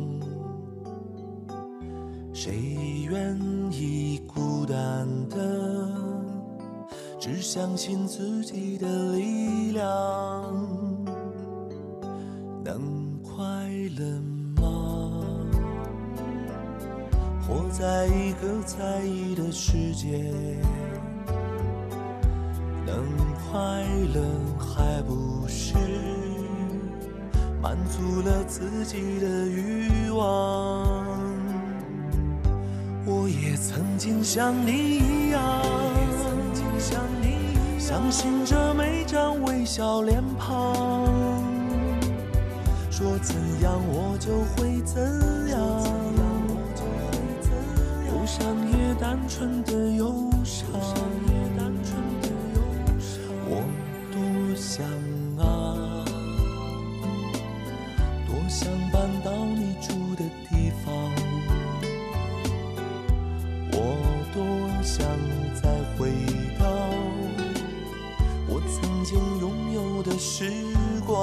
[2.33, 3.37] 谁愿
[3.73, 6.14] 意孤单的？
[7.27, 9.83] 只相信自己的力量，
[12.63, 13.43] 能快
[13.97, 14.05] 乐
[14.61, 15.23] 吗？
[17.41, 20.23] 活在一个在意的世界，
[22.85, 23.03] 能
[23.51, 23.59] 快
[24.13, 24.21] 乐
[24.59, 25.75] 还不是
[27.63, 31.19] 满足了自己的欲望？
[33.07, 35.94] 我也曾经像你一样。
[36.85, 41.43] 像你，相信着每张微笑脸庞，
[42.91, 45.01] 说怎样我就会怎
[45.49, 45.59] 样，
[48.07, 50.69] 忧伤也单纯的忧伤，
[70.37, 70.51] 时
[71.07, 71.17] 光，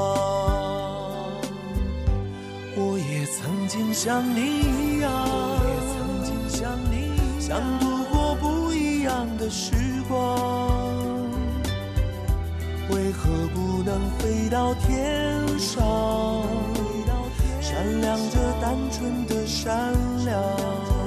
[2.78, 5.28] 我也曾经像你一样，
[7.38, 9.74] 想度过不一样的时
[10.08, 10.40] 光。
[12.90, 15.84] 为何不能飞到天上，
[17.60, 19.94] 闪亮着单纯的善
[20.24, 21.01] 良？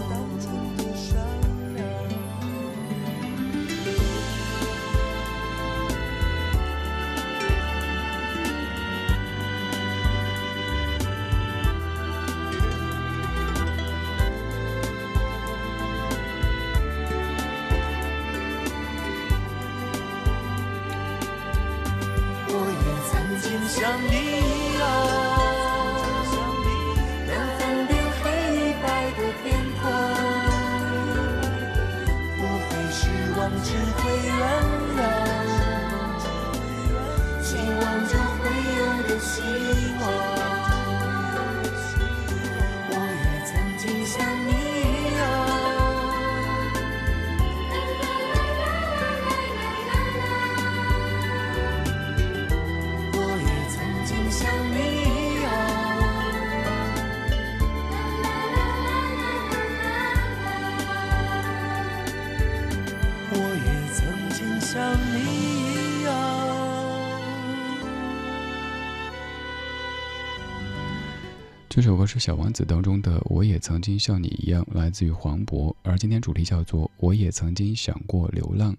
[71.84, 75.74] 首歌是《小王子》当中的《我也曾经像你一样》，来自于黄渤。
[75.82, 78.74] 而今天主题叫做“我也曾经想过流浪”。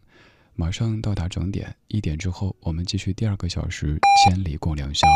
[0.56, 5.08] 马上到达整点，一点之后我们继续第二个小时，千里共良宵。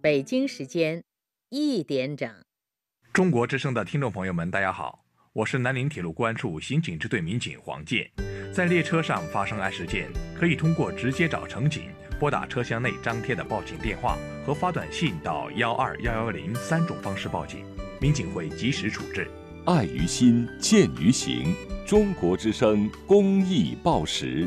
[0.00, 1.04] 北京时间
[1.50, 2.28] 一点整。
[3.12, 5.01] 中国之声的听众朋友们，大家好，
[5.34, 8.06] 我是南宁铁路公安处刑警支队民警黄健。
[8.52, 11.84] 在列车上发生案事件，可以通过直接找乘警、
[12.20, 17.64] 拨打车厢内张贴的报警电话和发短信到幺二幺幺零三种方式报警，
[17.98, 19.26] 民警会及时处置。
[19.64, 21.54] 爱于心，见于行。
[21.86, 24.46] 中国之声公益报时。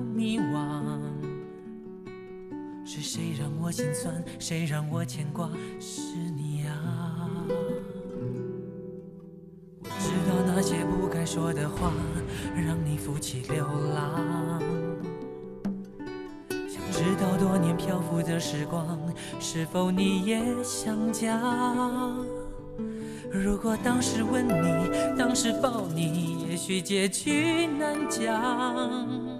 [0.00, 1.00] 迷惘。
[2.84, 4.24] 是谁让我心酸？
[4.38, 5.48] 谁让我牵挂？
[5.78, 7.28] 是你啊！
[9.82, 11.92] 我知道那些不该说的话，
[12.56, 14.60] 让你负气流浪。
[16.68, 18.98] 想知道多年漂浮的时光，
[19.38, 21.40] 是否你也想家？
[23.30, 29.39] 如果当时吻你，当时抱你，也许结局难讲。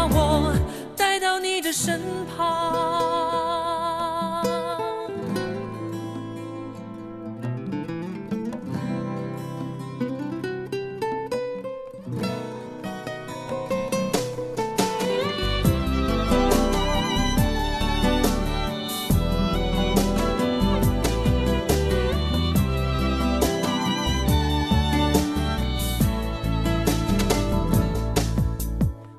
[1.71, 2.81] 身旁。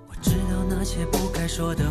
[0.06, 1.90] 我知道那些不该说的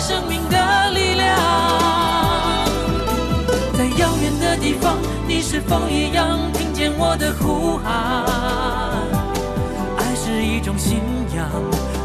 [0.00, 1.38] 生命的力量。
[3.74, 4.96] 在遥远的地方，
[5.28, 8.24] 你是否一样听见我的呼喊？
[9.98, 11.00] 爱是一种信
[11.36, 11.46] 仰，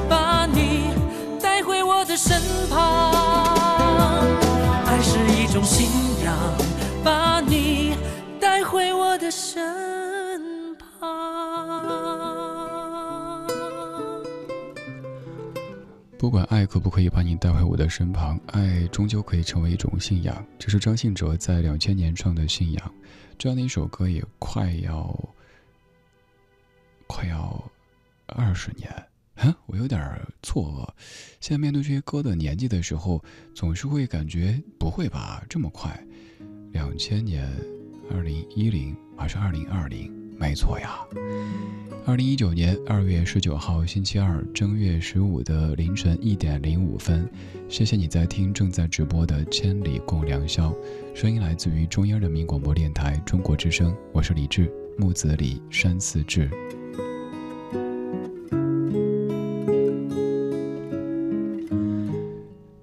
[0.10, 0.90] 把你
[1.42, 3.14] 带回我的身旁。
[4.86, 5.88] 爱是一种信
[6.24, 6.34] 仰，
[7.04, 7.96] 把你
[8.40, 9.75] 带回我的身
[16.26, 20.44] 不管爱可不可以把你带回我的身旁，爱终究可以成为一种信仰。
[20.58, 22.94] 这是张信哲在两千年唱的《信仰》，
[23.38, 25.16] 这样的一首歌也快要
[27.06, 27.64] 快要
[28.26, 28.90] 二十年。
[29.38, 30.90] 啊，我有点错愕。
[31.40, 33.24] 现在面对这些歌的年纪的时候，
[33.54, 35.96] 总是会感觉不会吧，这么快？
[36.72, 37.48] 两千年，
[38.10, 40.12] 二零一零还是二零二零？
[40.38, 41.00] 没错呀。
[42.06, 47.28] 二零一九年二月十九号星期二正月十五的凌晨一点零五分，
[47.68, 50.72] 谢谢你在听正在直播的《千里共良宵》，
[51.16, 56.48] 声音来自于中央人民广播电台中国之声，我是李志，木子李，山寺志。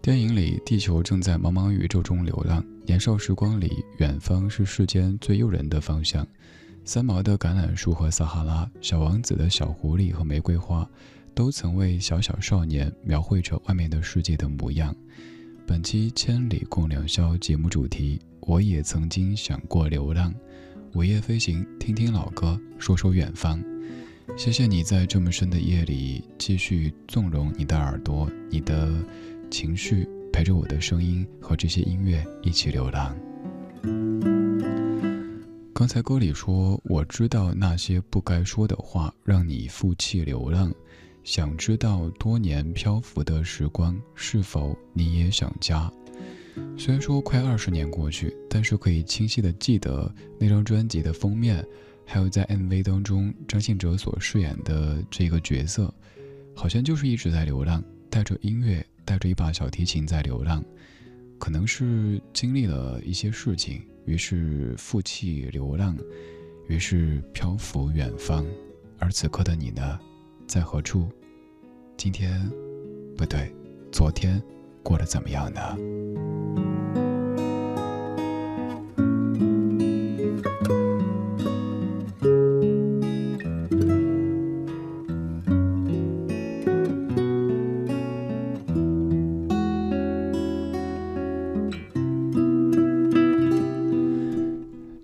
[0.00, 2.64] 电影里，地球正在茫茫宇宙中流浪。
[2.84, 6.26] 年少时光里，远方是世间最诱人的方向。
[6.85, 10.89] 三毛的橄榄树和撒哈拉，小王子的小狐狸和玫瑰花，
[11.35, 14.95] 都曾为小小少年描绘着外面的世界的模样。
[15.66, 20.35] 本期《千里共良宵》节目主题，我也曾经想过流浪。
[20.95, 23.62] 午夜飞行，听听老歌，说说远方。
[24.37, 28.93] 谢谢你在这么深的夜里，继续纵容你的耳朵，你的。
[29.51, 33.14] 情绪陪着我的声音和这些音乐一起流浪。
[35.75, 40.73] 刚才歌里说：“我知道那些不该说的话让你负气流浪，
[41.25, 45.91] 想知道多年漂浮的时光是否你也想家。”
[46.77, 51.66] 虽然说快二十年过去，但是可以清晰的记得那张专辑的封面，
[52.05, 55.93] 还有在 MV 当中张信哲所饰演的这个角色，
[56.55, 58.85] 好像就是一直在流浪，带着音乐。
[59.05, 60.64] 带着一把小提琴在流浪，
[61.43, 65.99] 可能是经历了一些事情，于是负气流浪，
[66.68, 68.47] 于是漂浮远方。
[69.01, 69.99] 而此刻的你呢，
[70.47, 71.09] 在何处？
[71.97, 72.49] 今天，
[73.16, 73.53] 不对，
[73.90, 74.40] 昨天
[74.84, 76.32] 过得怎么样呢？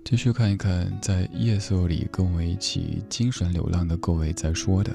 [0.09, 4.91] 继续看一看，在夜色里跟我一起精神流浪的各位在说的。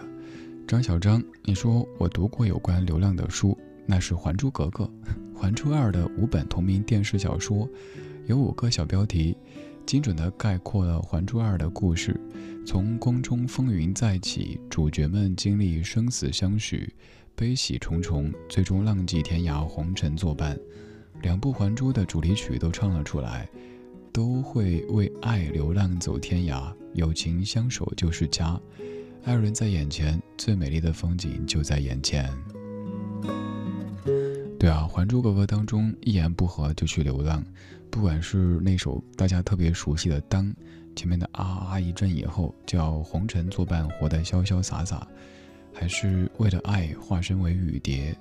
[0.67, 3.57] 张小张，你说我读过有关流浪的书，
[3.87, 4.83] 那是《还珠格格》。
[5.39, 7.69] 《还珠二》的五本同名电视小说，
[8.27, 9.37] 有五个小标题，
[9.87, 12.21] 精准地概括了《还珠二》的故事。
[12.67, 16.93] 从宫中风云再起，主角们经历生死相许，
[17.37, 20.59] 悲喜重重，最终浪迹天涯，红尘作伴。
[21.23, 23.49] 两部《还珠》的主题曲都唱了出来。
[24.15, 28.57] 都会为爱流浪走天涯，友情相守就是家，
[29.25, 32.33] 爱人在眼前，最美丽的风景就在眼前。
[34.57, 37.45] 对啊，《还珠格格》当中一言不合就去流浪，
[37.91, 40.47] 不管是那首大家特别熟悉的《当》，
[40.95, 45.05] 前面的啊啊一阵以后叫红尘作伴，活得潇潇洒洒，
[45.73, 48.17] 还是为了爱化身为雨蝶，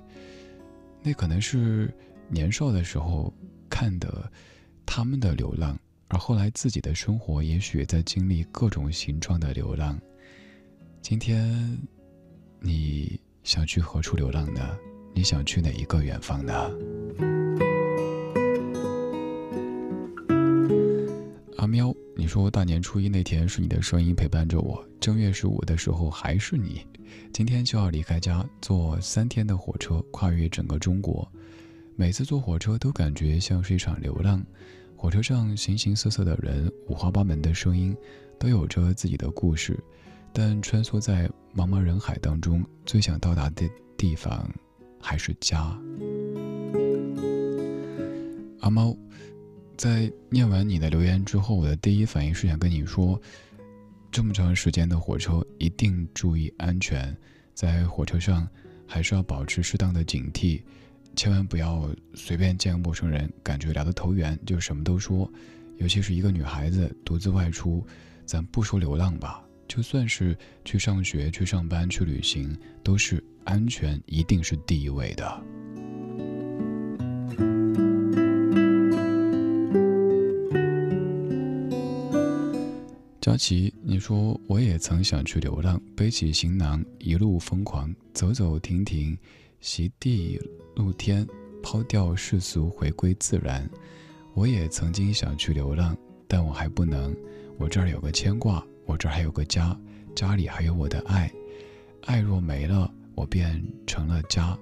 [1.04, 1.88] 那可能是
[2.28, 3.32] 年少的时候
[3.70, 4.28] 看的
[4.86, 5.78] 他们的流浪。
[6.08, 9.98] 而后来，自己的生活也许在经历各种形状的流浪。
[11.00, 11.78] 今天，
[12.60, 14.76] 你想去何处流浪呢？
[15.14, 16.70] 你想去哪一个远方呢？
[21.56, 26.86] 阿喵，你说大年初一那天是你的声音陪伴着我，正月十五的时候还是你，
[27.32, 31.30] 今天就要离开家，坐三天的火车，跨越整个中国。
[31.96, 34.44] 每次坐火车都感觉像是一场流浪。
[34.96, 37.96] 火车上形形色色的人，五花八门的声音，
[38.38, 39.78] 都有着自己的故事，
[40.32, 44.50] 但穿梭在茫茫人海当中，最想到达的地方
[45.00, 45.78] 还是家。
[48.60, 48.96] 阿猫，
[49.76, 53.20] 在念完你的留言之后，我的第一反应是想跟你说，
[54.10, 57.16] 这么长时间的火车一定注意安全，
[57.52, 58.48] 在火车上
[58.84, 60.62] 还是要保持适当的警惕，
[61.16, 65.30] 千万不要随便见个陌生人，感觉聊得投缘就什么都说，
[65.78, 67.86] 尤其是一个女孩子独自外出，
[68.26, 75.42] 咱不说流浪吧，就算是去上学、去上班、去旅行，都是安全一定是第一位的。
[83.20, 89.16] 佳琪，你说我也曾想去流浪，背起行囊一路疯狂，走走停停，
[89.60, 90.38] 席地
[90.74, 91.26] 露天，
[91.62, 93.68] 抛掉世俗，回归自然。
[94.34, 95.96] 我也曾经想去流浪，
[96.26, 97.14] 但我还不能。
[97.58, 99.78] 我这儿有个牵挂，我这儿还有个家，
[100.14, 101.30] 家里还有我的爱。
[102.02, 104.58] 爱若没了，我便成了家。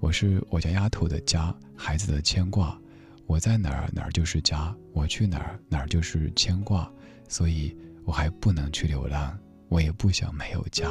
[0.00, 2.78] 我是我家丫头的家，孩子的牵挂。
[3.26, 6.90] 我在哪儿，哪儿就是家；我去哪儿，哪儿就是牵挂。
[7.28, 7.76] 所以。
[8.06, 9.34] 我还不能去流浪，
[9.70, 10.86] 我也不想没有家。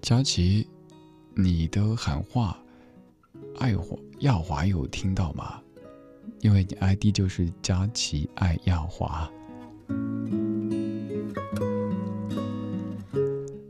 [0.00, 0.66] 佳琪，
[1.38, 2.58] 你的喊话，
[3.58, 5.60] 爱华亚华有听到吗？
[6.40, 9.30] 因为你 ID 就是佳琪爱亚华。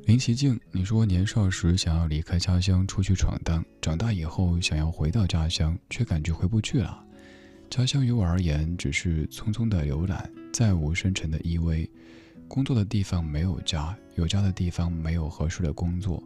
[0.04, 7.04] 林奇静，你说年少时想要离开家乡出去闯荡，长大以后想要回到家乡，却感觉回不去了。
[7.68, 10.30] 家乡于我而言，只是匆匆的浏览。
[10.52, 11.90] 再无深沉的依偎，
[12.46, 16.22] 工作的地方没有家，有家的地方没有合适的工作。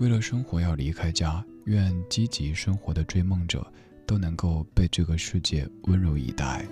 [0.00, 3.70] 为了生活要离开家，愿积极生活的追梦者
[4.06, 6.66] 都能够被这个世界温柔以待。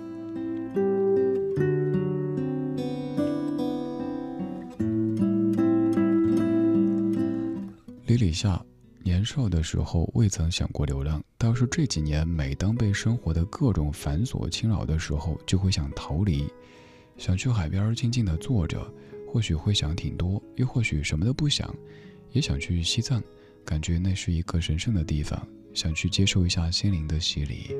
[8.07, 8.59] 李李夏，
[9.03, 16.51] 年少的时候未曾想过流浪，倒是这几年，每当被生活的各种繁琐侵扰的时候，就会想逃离。
[17.15, 18.91] 想去海边静静的坐着，
[19.31, 21.71] 或许会想挺多，又或许什么都不想，
[22.31, 23.21] 也想去西藏，
[23.65, 27.75] 感觉那是一个神圣的地方，想去接受一下心灵的洗礼。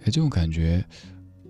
[0.00, 0.84] 哎，这种感觉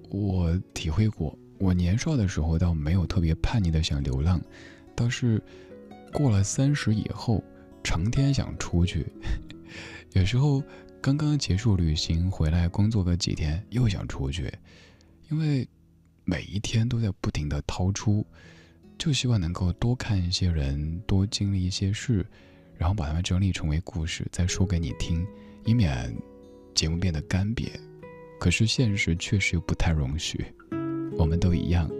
[0.09, 1.37] 我体会过。
[1.59, 4.41] 我年少的时候倒没有特别叛逆的想流浪，
[4.95, 5.43] 倒是
[6.12, 7.45] 过了三十以后，
[7.85, 9.07] 成天想出去。
[10.15, 10.62] 有时候
[11.03, 14.51] 刚刚结束旅行回来，工作个几天，又想出去。
[15.31, 15.69] 因为
[16.25, 18.27] 每一天都在不停的掏出，
[19.01, 22.22] 就希望能够多看一些人，多经历一些事，
[22.77, 25.27] 然后把它们整理成为故事，再说给你听，
[25.64, 26.14] 以免
[26.74, 27.70] 节目变得干瘪。
[28.39, 30.44] 可是现实确实又不太容许，
[31.16, 31.90] 我们都一样，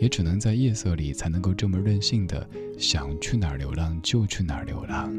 [0.00, 2.48] 也只能在夜色里才能够这么任性的
[2.78, 5.12] 想去哪儿流浪就去哪儿流浪。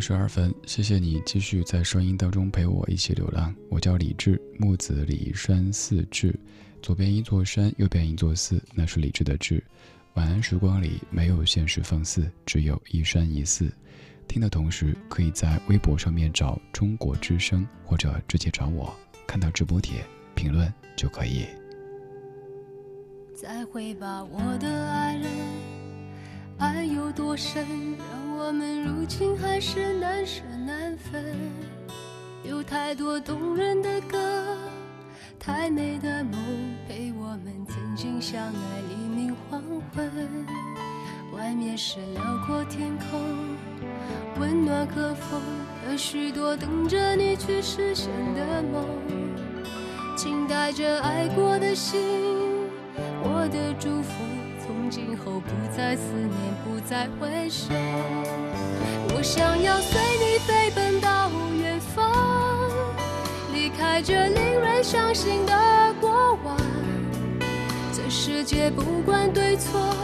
[0.00, 3.54] 十二分，谢谢你继续在声音当中陪我一起流浪。
[3.68, 6.34] 我叫李志，木子李山寺志，
[6.82, 9.62] 左边一座山，右边一座寺，那是李志的志。
[10.14, 13.72] 晚安时光里没有现实放肆，只有一山一寺。
[14.28, 18.94] 听的同时，可以在微博上面找中国之声，或者直接找我，
[19.26, 20.04] 看到直播帖
[20.34, 21.46] 评论就可以。
[23.34, 25.28] 再会吧，我的爱人，
[26.58, 27.66] 爱有多深？
[27.98, 31.36] 让我们如今还是难舍难分，
[32.42, 34.56] 有太多动人的歌，
[35.38, 36.40] 太美的梦，
[36.88, 39.62] 陪我们曾经相爱黎明黄
[39.94, 40.10] 昏。
[41.32, 43.20] 外面是辽阔天空，
[44.38, 45.40] 温暖和风，
[45.84, 48.84] 和许多等着你去实现的梦。
[50.16, 52.00] 请带着爱过的心，
[53.22, 54.33] 我的祝福。
[55.44, 56.32] 不再思念，
[56.64, 57.66] 不再回首。
[59.14, 61.30] 我想要随你飞奔到
[61.60, 62.12] 远方，
[63.52, 66.56] 离开这令人伤心的过往。
[67.92, 69.94] 这世界不管对错，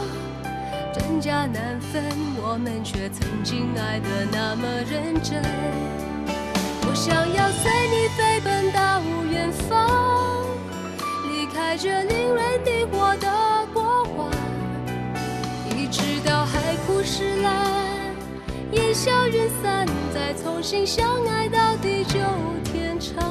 [0.93, 2.03] 真假难分，
[2.37, 5.41] 我们却曾经爱得那么认真。
[6.87, 10.45] 我想要随你飞奔到远方，
[11.29, 13.27] 离开这令人迷惑的
[13.73, 14.29] 过往。
[15.91, 17.53] 直到海枯石烂
[18.71, 22.17] 烟消云散，再重新相爱到地久
[22.63, 23.21] 天长。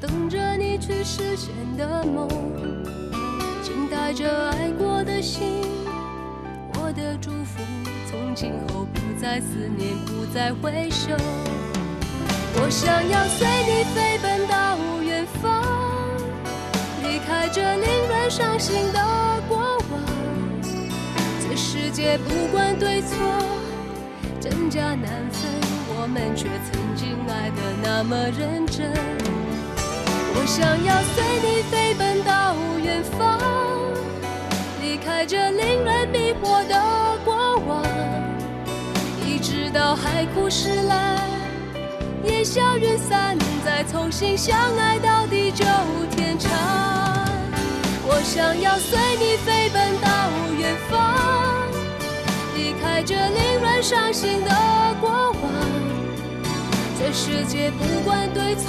[0.00, 2.26] 等着你去实现的梦，
[3.62, 5.62] 请带着爱过的心，
[6.74, 7.62] 我的祝福，
[8.10, 11.10] 从今后不再思念，不再回首。
[12.54, 15.62] 我想要随你飞奔到远方，
[17.02, 18.98] 离开这令人伤心的
[19.48, 20.00] 过往。
[21.42, 23.16] 这世界不管对错，
[24.40, 25.50] 真假难分，
[25.90, 29.19] 我们却曾经爱得那么认真。
[30.34, 33.38] 我想要随你飞奔到远方，
[34.80, 36.74] 离开这令人迷惑的
[37.24, 37.84] 过往，
[39.26, 41.20] 一直到海枯石烂。
[42.24, 45.64] 烟消云散，再重新相爱到地久
[46.10, 46.50] 天长。
[48.06, 50.08] 我想要随你飞奔到
[50.58, 50.98] 远方，
[52.54, 54.50] 离开这令人伤心的
[55.00, 55.52] 过往。
[56.98, 58.68] 这世界不管对错，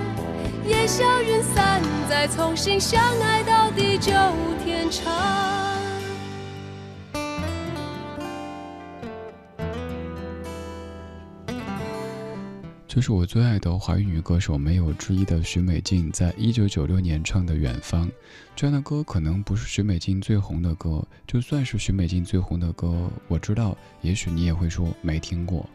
[0.71, 4.13] 烟消云散，再重新相爱到地久
[4.63, 5.11] 天长。
[12.87, 18.07] 这是我最爱的华语女歌手，没有之一的许美静，在一九九六年唱的《远方》。
[18.55, 25.69] 这样的歌可能不是许美静最红的歌，就算是许美静最红的歌，我知道，也许你也会说没听过。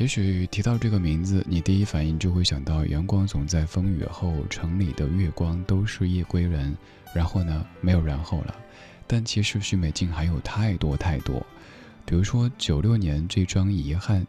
[0.00, 6.74] 也许提到这个名字，你第一反应就会想到“阳光总在风雨后，城里的月光都是夜归人”。
[7.14, 8.56] 然后呢，没有然后了。
[9.06, 11.46] 但其实许美静还有太多太多，
[12.06, 14.22] 比如说九六年这张《遗憾》。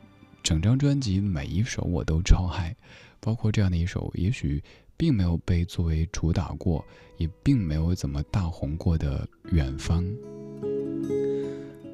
[0.43, 2.75] 整张专辑每一首我都超爱，
[3.21, 4.61] 包括这样的一首，也许
[4.97, 6.85] 并没有被作为主打过，
[7.15, 9.25] 也并没有怎么大红过的
[9.55, 10.03] 《远方》。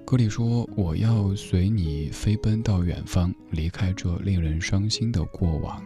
[0.10, 5.84] 歌里说：“我要随你飞奔到远方，离开这令人伤心的过往。”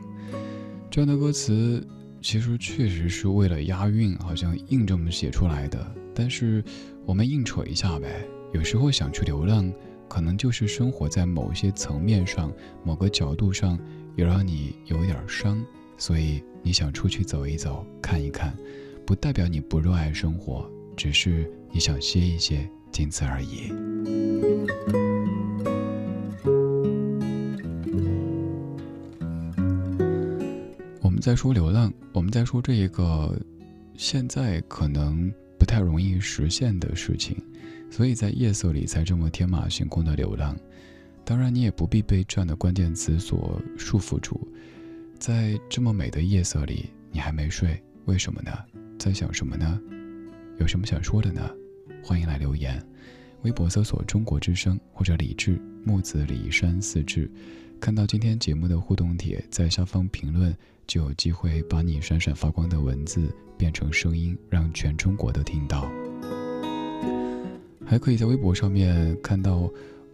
[0.91, 1.83] 这样的歌词
[2.21, 5.91] 其实确实是为了押韵，好像硬这么写出来的。
[6.13, 6.63] 但是
[7.03, 8.23] 我们硬扯一下呗，
[8.53, 9.73] 有时候想去流浪。
[10.07, 12.53] 可能就是生活在某些层面上、
[12.83, 13.79] 某个角度上，
[14.17, 15.65] 有让你有点伤，
[15.97, 18.55] 所以你想出去走一走、看一看，
[19.03, 23.73] 不代表你不热爱生活，只是你想歇一歇，仅此而已。
[31.21, 33.39] 在说流浪，我们在说这一个
[33.95, 37.37] 现在可能不太容易实现的事情。
[37.91, 40.57] 所以在夜色里才这么天马行空的流浪，
[41.23, 44.47] 当然你也不必被这样的关键词所束缚住。
[45.19, 48.51] 在这么美的夜色里，你还没睡，为什么呢？
[48.97, 49.79] 在想什么呢？
[50.57, 51.47] 有什么想说的呢？
[52.01, 52.83] 欢迎来留言，
[53.43, 57.29] 微博搜索“中国之声”或者“李志木子李山四志”，
[57.79, 60.55] 看到今天节目的互动帖，在下方评论
[60.87, 65.89] 就有机会把你闪闪发光的文字变成声音，让全中国都听到。
[67.85, 69.69] 还可以在微博上面看到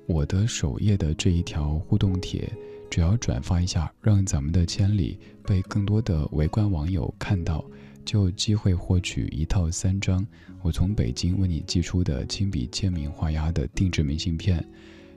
[0.06, 2.52] 我的首页的这一条互动帖，
[2.90, 7.64] 只要转发一下，让咱们的千里被更多的围观网友看到，
[8.04, 10.26] 就有机会获取一套三张
[10.64, 14.66] 我从北京为你寄出的亲笔签名画押的定制明信片，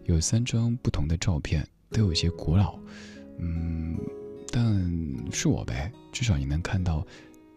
[0.04, 2.78] 有三张不同的照片，都有些古老，
[3.38, 3.96] 嗯，
[4.52, 7.06] 但是我呗，至少你能看到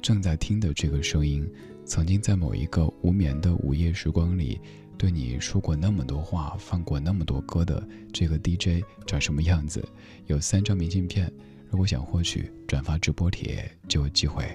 [0.01, 1.47] 正在听的这个声音，
[1.85, 4.59] 曾经在某一个无眠的午夜时光里。
[4.95, 9.83] 对你说过那么多话，放过那么多歌的这个 DJ 长什么样子？
[10.27, 11.29] 有三张明信片，
[11.69, 14.45] 如果想获取，转发直播帖就有机会。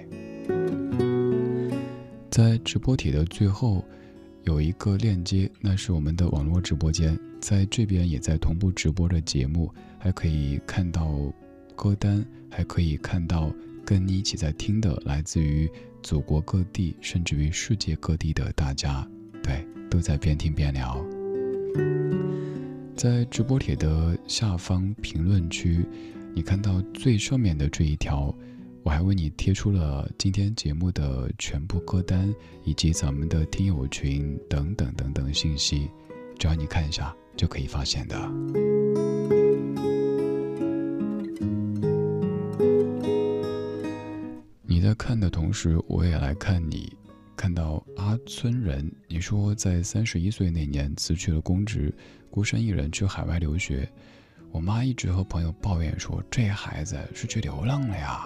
[2.31, 3.83] 在直播帖的最后
[4.43, 11.11] 有一个链接，那是我们的网络直播间，在这边也在同步直播的节目，还可以看到
[11.81, 13.49] 歌单，还可以看到
[13.85, 15.71] 跟你一起在听的来自于
[16.03, 19.07] 祖国各地，甚至于世界各地的大家，
[19.41, 19.65] 对。
[19.89, 21.03] 都在边听边聊，
[22.95, 25.83] 在直播帖的下方评论区，
[26.35, 28.31] 你看到最上面的这一条，
[28.83, 32.31] 我还为你贴出了今天节目的全部歌单
[32.63, 35.89] 以及咱们的听友群等等等等信息，
[36.37, 39.38] 只要你看一下就可以发现的。
[44.89, 46.91] 在看的同时，我也来看你。
[47.35, 51.93] 看到阿村人，你说在三十一岁那年辞去了公职，
[52.31, 53.87] 孤身一人去海外留学。
[54.51, 58.25] 我妈一直和朋友抱怨说，这孩子是去流浪了呀。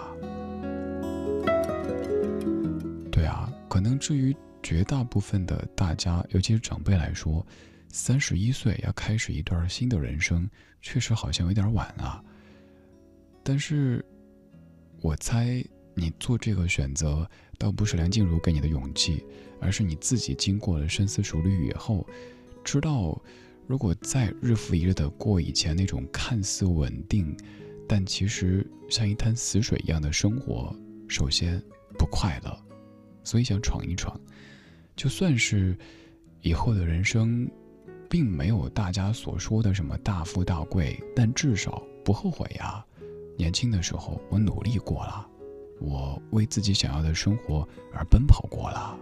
[3.11, 4.33] 对啊，可能至于
[4.63, 7.45] 绝大部分的大家，尤其是长辈来说，
[7.89, 10.49] 三十一岁要开始一段新的人生，
[10.81, 12.23] 确实好像有点晚啊。
[13.43, 14.03] 但是，
[15.01, 15.61] 我猜
[15.95, 19.23] 你做这个选择，倒不是梁静茹给你的勇气，
[19.59, 22.05] 而是你自己经过了深思熟虑以后，
[22.63, 23.21] 知道，
[23.67, 27.35] 如果再日复一日的过以前那种看似稳定，
[27.87, 30.75] 但其实像一滩死水一样的生活，
[31.07, 31.61] 首先
[31.97, 32.57] 不快乐，
[33.23, 34.19] 所以想闯一闯。
[34.95, 35.77] 就算是
[36.41, 37.49] 以后的人生，
[38.09, 42.85] 并没有大家所说的什么大富大贵，但至少不后悔呀。
[43.37, 45.27] 年轻的时候，我努力过了，
[45.83, 48.97] 我为自己想要的生活而奔跑过了。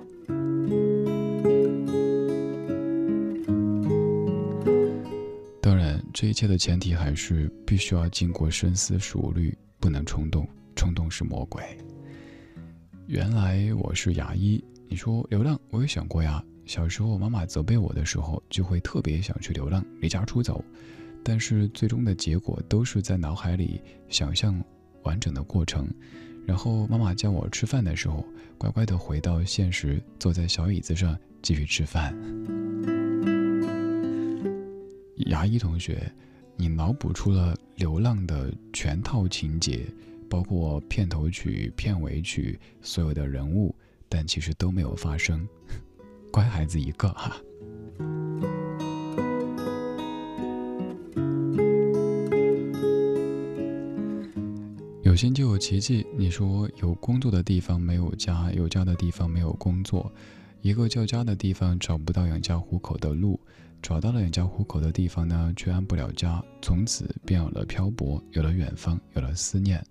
[5.62, 11.62] 当然，这一切的前提还是必须要经过深思熟虑，不能冲动，冲动是魔鬼。
[13.06, 16.44] 原来我是牙医，你说流浪，我也想过呀。
[16.66, 20.64] 小时候妈妈责备我的时候，就会特别想去流浪，离家出走。
[21.24, 23.80] 但是最终的结果都是在脑海里
[24.10, 24.60] 想象
[25.04, 25.88] 完整的过程，
[26.46, 28.26] 然后妈妈叫我吃饭的时候，
[28.58, 32.16] 乖乖的回到现实，坐在小椅子上继续吃饭。
[35.28, 36.12] 牙医同学，
[36.58, 39.86] 你脑补出了流浪的全套情节，
[40.30, 43.74] 包括片头曲、片尾曲，所有的人物，
[44.10, 45.48] 但其实都没有发生，
[46.32, 47.36] 乖孩子一个哈。
[55.12, 56.08] 有心就有奇迹。
[56.16, 60.10] 你说有工作的地方没有家，有家的地方没有工作，
[60.62, 63.38] 一个叫家的地方找不到养家糊口的路，
[63.82, 66.42] 找到了养家糊口的地方呢，却安不了家。
[66.62, 69.86] 从此便有了漂泊，有了远方，有了思念。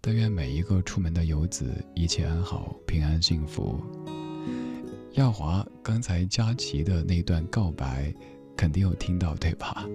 [0.00, 3.80] 但愿每一个出门的游子一切安好，平安幸福。
[5.12, 8.12] 亚华刚才佳琪的那段告白，
[8.56, 9.86] 肯定有听到对吧？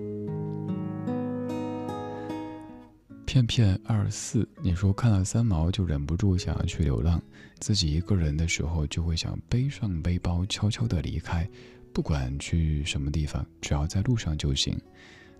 [3.33, 7.19] 片片二四，你说看了三毛就忍不住想要去流浪，
[7.57, 11.49] 自己一个人的时候就会想背上背包悄悄的离开，
[11.91, 14.79] 不管去什么地方，只要在路上就行。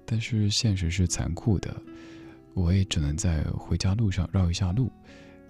[0.08, 1.80] 但是现实是残酷的，
[2.56, 4.92] 我也只能在回家路上绕一下路，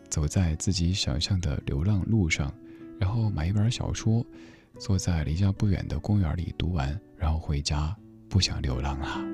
[0.09, 2.53] 走在自己想象的流浪路上，
[2.99, 4.21] 然后买一本小说，
[4.79, 7.95] 坐在离家不远的公园里读完，然后回家，
[8.27, 9.32] 不想流浪了。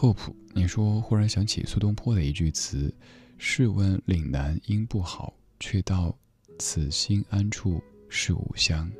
[0.00, 2.90] 厚朴，你说忽然想起苏东坡的一句词
[3.36, 6.16] ：“试问岭南应不好，却道
[6.58, 8.90] 此心安处是吾乡。”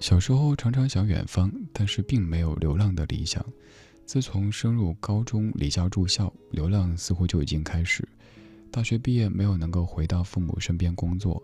[0.00, 3.44] 小时候常常想远方，但是并没有流浪的理想。
[4.06, 8.08] 自从升入高中离家住校，流浪似乎就已经开始。
[8.70, 11.42] 大学毕业没有能够回到父母身边工作，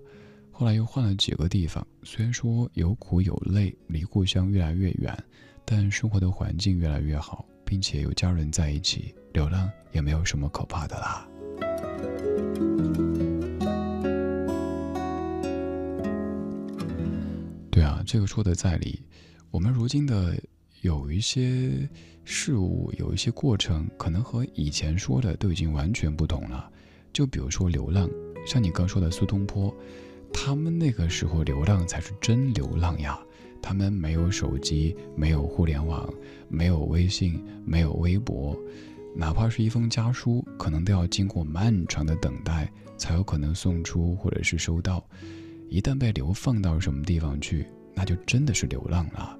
[0.50, 1.86] 后来又换了几个地方。
[2.04, 5.24] 虽然说有苦有累，离故乡越来越远。
[5.64, 11.28] 但生活的环境越来越好，并且有家人在一起，流浪也没有什么可怕的啦。
[17.70, 19.02] 对啊，这个说的在理。
[19.50, 20.38] 我们如今的
[20.80, 21.88] 有一些
[22.24, 26.70] 事物，有一些过程，可能和以前说的都已经完全不同了。
[27.12, 28.08] 就比如说流浪，
[28.46, 29.74] 像你刚说的苏东坡，
[30.32, 33.18] 他们那个时候流浪才是真流浪呀。
[33.62, 36.12] 他们没有手机，没有互联网，
[36.48, 38.58] 没有微信，没有微博，
[39.14, 45.02] 哪怕是一封家书，可能都要经过漫长的等待，才有可能送出或者是收到。
[45.68, 47.64] 一旦被流放到什么地方去，
[47.94, 49.38] 那就真的是流浪了，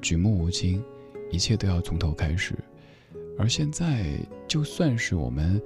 [0.00, 0.82] 举目无亲，
[1.30, 2.56] 一切都要从头开始。
[3.38, 4.18] 而现在，
[4.48, 5.62] 就算是我们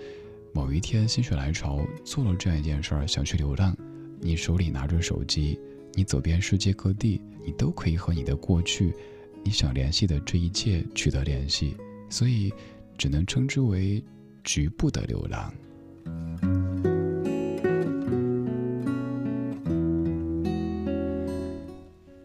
[0.53, 3.75] 某一天心血来潮做了这样一件事儿，想去流浪，
[4.21, 5.59] 你手里拿着手机。
[5.97, 8.93] 你走遍世界各地，你都可以和你的过去，
[9.45, 11.77] 你想联系的这一切取得联系，
[12.11, 12.53] 所以
[12.99, 14.03] 只能称之为
[14.43, 15.55] 局部的流浪。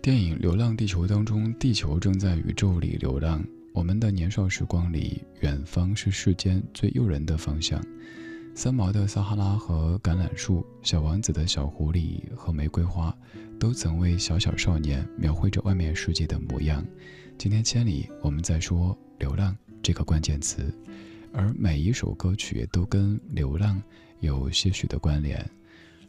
[0.02, 3.46] 电影《流浪地球》当中，地球正在宇宙里流浪。
[3.72, 7.80] 我们的年少时光里，远方是世间最诱人的方向。
[8.56, 13.16] 三毛的撒哈拉和橄榄树，小王子的小狐狸和玫瑰花，
[13.60, 16.84] 都曾为小小少年描绘着外面世界的模样。
[17.38, 20.74] 今天千里，我们在说流浪，这个关键词，
[21.34, 23.82] 而每一首歌曲都跟流浪
[24.22, 25.46] 有些许的关联。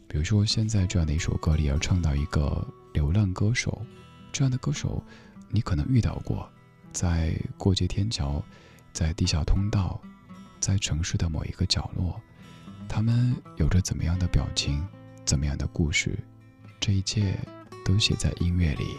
[0.07, 3.81] 比如说，现在这样的一首歌里要唱到一个流浪歌手，
[4.31, 5.03] 这样的歌手，
[5.49, 6.49] 你可能遇到过，
[6.93, 8.41] 在过街天桥，
[8.93, 10.01] 在地下通道，
[10.61, 12.19] 在城市的某一个角落，
[12.87, 14.85] 他们有着怎么样的表情，
[15.25, 16.17] 怎么样的故事，
[16.81, 17.37] 这一切
[17.85, 18.97] 都写在音乐里。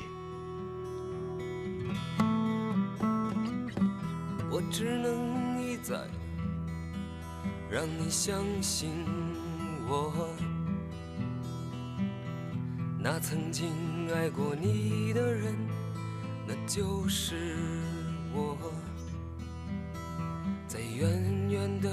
[4.49, 5.97] 我只能一再
[7.69, 8.91] 让你相信
[9.89, 10.29] 我。
[13.01, 13.69] 那曾经
[14.15, 15.53] 爱过你的人，
[16.47, 17.57] 那就是
[18.33, 18.57] 我。
[20.69, 21.91] 在远远的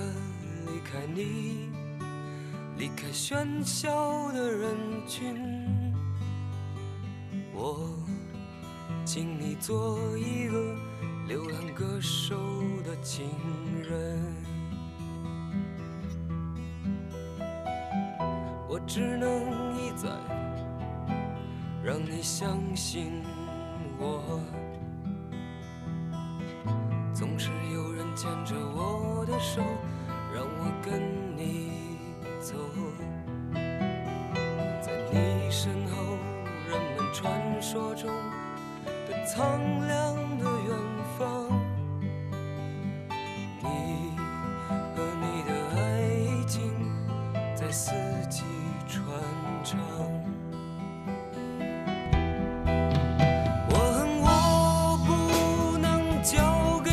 [0.68, 1.68] 离开你，
[2.78, 4.76] 离开喧嚣的人
[5.08, 5.36] 群，
[7.62, 7.78] 我
[9.04, 10.76] 请你做一个
[11.28, 12.38] 流浪歌手
[12.86, 13.30] 的情
[13.84, 14.18] 人。
[18.70, 20.08] 我只能一再。
[21.84, 23.24] 让你相信
[23.98, 24.40] 我，
[27.14, 29.62] 总是有人牵着我的手，
[30.34, 31.02] 让我跟
[31.36, 31.72] 你
[32.40, 32.56] 走。
[34.82, 36.09] 在你身后，
[37.22, 37.30] 传
[37.62, 38.10] 说中
[39.10, 40.72] 的苍凉的远
[41.18, 41.52] 方，
[43.60, 43.68] 你
[44.96, 45.78] 和你的爱
[46.48, 46.72] 情
[47.54, 47.92] 在四
[48.30, 48.44] 季
[48.88, 49.04] 传
[49.66, 49.78] 唱。
[53.68, 54.28] 我恨我
[55.06, 56.90] 不能交给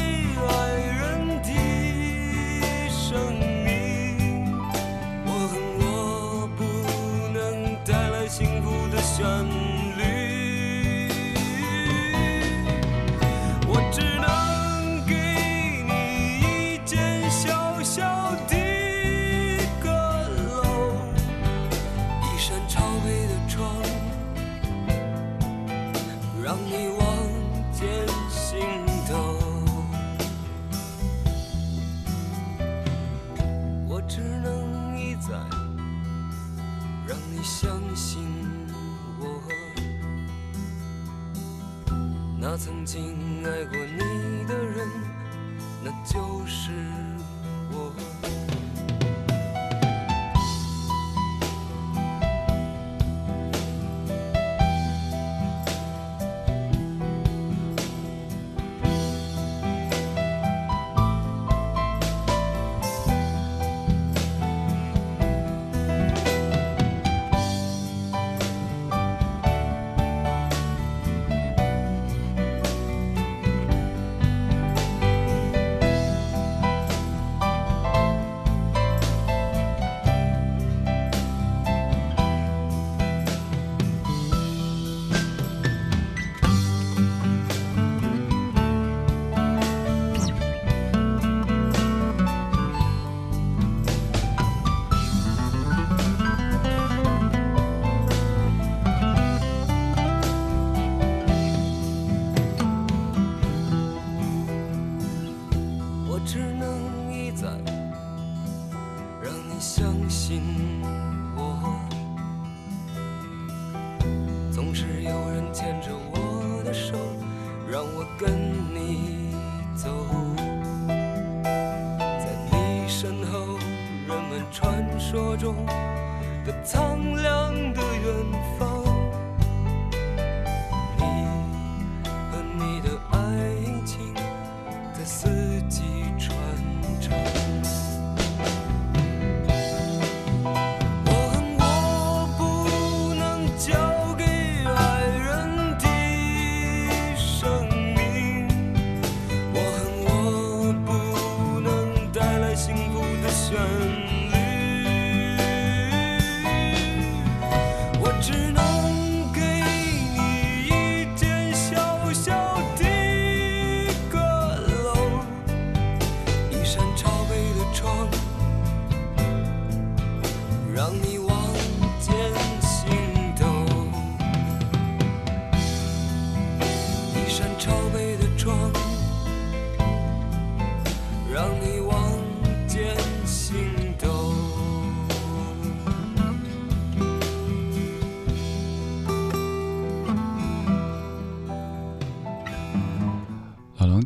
[0.48, 0.50] 爱
[0.98, 1.50] 人的
[2.90, 3.14] 生
[3.64, 4.50] 命，
[5.24, 6.58] 我恨我不
[7.32, 7.38] 能
[7.84, 9.75] 带来幸福的旋律。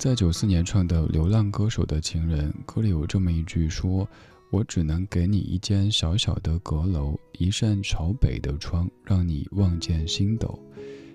[0.00, 4.08] 在九四年唱的《流浪歌手的情人》，歌里有这么一句说
[4.50, 10.58] ：“我只能给你一间小小的阁楼，一扇朝北的窗，让你望见星斗。”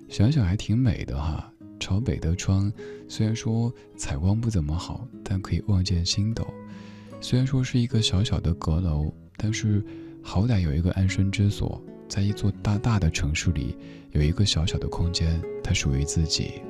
[0.07, 1.51] 想想还挺美的哈。
[1.79, 2.71] 朝北的窗，
[3.09, 6.45] 虽然说采光不怎么好，但可以望见星斗。
[7.19, 9.83] 虽然说是一个小小的阁楼，但是
[10.21, 11.83] 好歹有一个安身之所。
[12.07, 13.75] 在一座大大的城市里，
[14.11, 16.61] 有一个小小的空间，它属于自己。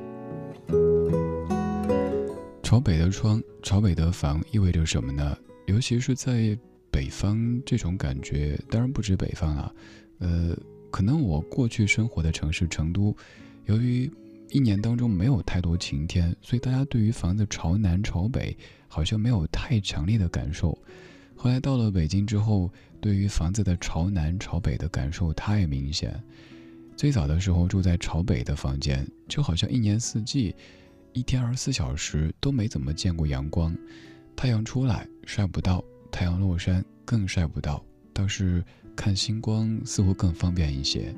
[2.65, 5.37] 朝北的窗，朝北的房，意味着什么呢？
[5.67, 6.57] 尤其是在
[6.89, 9.71] 北方，这种感觉当然不止北方了。
[10.17, 10.57] 呃，
[10.89, 13.15] 可能我过去生活的城市成都，
[13.65, 14.11] 由于
[14.49, 20.75] 一年当中没有太多晴天，所以大家对于房子朝南朝北好像没有太强烈的感受。
[21.35, 26.19] 后来到了北京之后，对于房子的朝南朝北的感受太明显。
[26.97, 30.55] 最早的时候住在朝北的房间，就好像一年四季，
[31.15, 33.73] 一天二十四小时都没怎么见过阳光，
[34.35, 35.81] 太阳出来晒不到，
[36.11, 37.81] 太阳落山更晒不到，
[38.11, 38.61] 倒是
[38.97, 41.15] 看星光似乎更方便一些。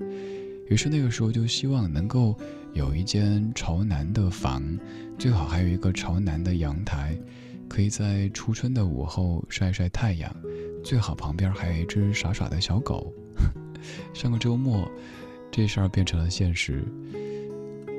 [0.69, 2.37] 于是那个时候就希望能够
[2.73, 4.63] 有一间朝南的房，
[5.17, 7.17] 最好还有一个朝南的阳台。
[7.67, 10.31] 可以在初春的午后晒晒太阳，
[10.83, 13.11] 最好旁边还有一只傻傻的小狗。
[14.13, 14.87] 上个周末，
[15.51, 16.85] 这事儿变成了现实。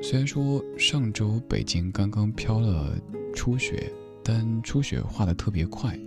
[0.01, 2.97] 虽然说上周北京刚刚飘了
[3.35, 3.91] 初雪，
[4.23, 5.99] 但初雪化的特别快。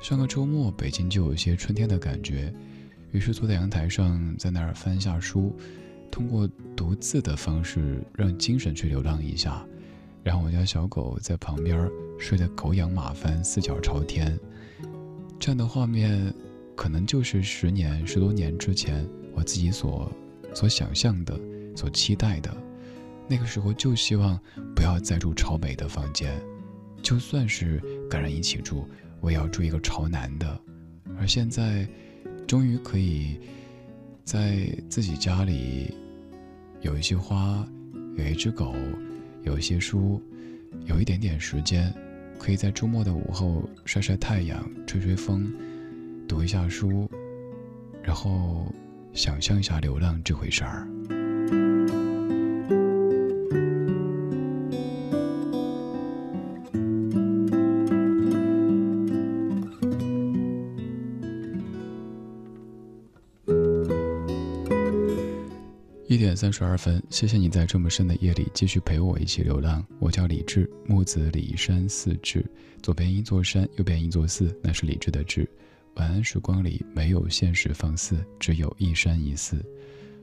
[0.00, 2.52] 上个周末北京就有些春天的感觉，
[3.12, 5.56] 于是坐在阳台上，在那儿翻一下书，
[6.10, 9.66] 通过读字的方式让精神去流浪一下。
[10.22, 14.38] 然后我家小狗在旁边睡得狗仰马翻，四脚朝天。
[15.38, 16.32] 这样的画面，
[16.76, 20.12] 可能就是十年、十多年之前我自己所
[20.54, 21.40] 所想象的、
[21.74, 22.54] 所期待的。
[23.30, 24.36] 那个时候就希望
[24.74, 26.42] 不要再住朝北的房间，
[27.00, 27.80] 就算是
[28.10, 28.84] 跟人一起住，
[29.20, 30.60] 我也要住一个朝南的。
[31.16, 31.88] 而现在，
[32.44, 33.38] 终于可以
[34.24, 35.94] 在自己家里
[36.80, 37.64] 有一些花，
[38.16, 38.74] 有一只狗。
[39.42, 40.22] 有一些书，
[40.84, 41.90] 有一点点时间，
[42.38, 45.50] 可以在周末的午后晒晒太阳、吹吹风，
[46.28, 47.10] 读一下书，
[48.02, 48.70] 然后
[49.14, 50.86] 想象一下流浪这回事儿。
[66.40, 69.86] 三十二分，谢谢你在这么深的夜里继续陪我一起流浪。
[69.98, 72.42] 我叫李志，木子李山寺志，
[72.82, 75.46] 左边一座山，右边一座寺，那是李志的志。
[75.96, 79.62] 晚安时光里没有现实放肆，只有一山一寺。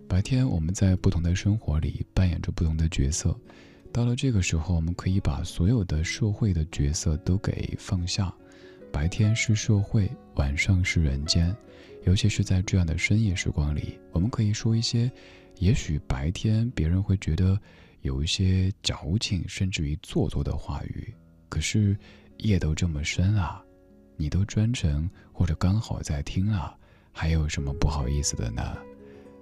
[0.07, 3.39] 白天我们在不同的生活里扮演着不同的角色，
[3.93, 8.33] 到了这个时候，我们可以把所有的社会的角色都给放下。
[8.91, 11.55] 白天是社会，晚上是人间，
[12.05, 15.11] 尤其是在这样的深夜时光里，我们可以说一些。
[15.59, 17.59] 也许白天别人会觉得
[18.01, 21.13] 有一些矫情，甚至于做作的话语，
[21.49, 21.97] 可是
[22.37, 23.63] 夜都这么深啊，
[24.15, 26.77] 你都专程或者刚好在听啊，
[27.11, 28.77] 还有什么不好意思的呢？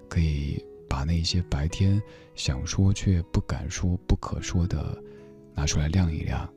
[0.08, 2.02] 可以把那些白天
[2.36, 4.98] 想说却不敢说、不可说的
[5.54, 6.48] 拿出来晾一晾，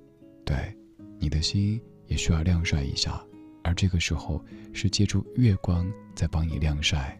[0.44, 0.72] 对，
[1.18, 3.20] 你的心也需要晾晒一下，
[3.64, 7.18] 而这个时候是借助月光在帮你晾晒。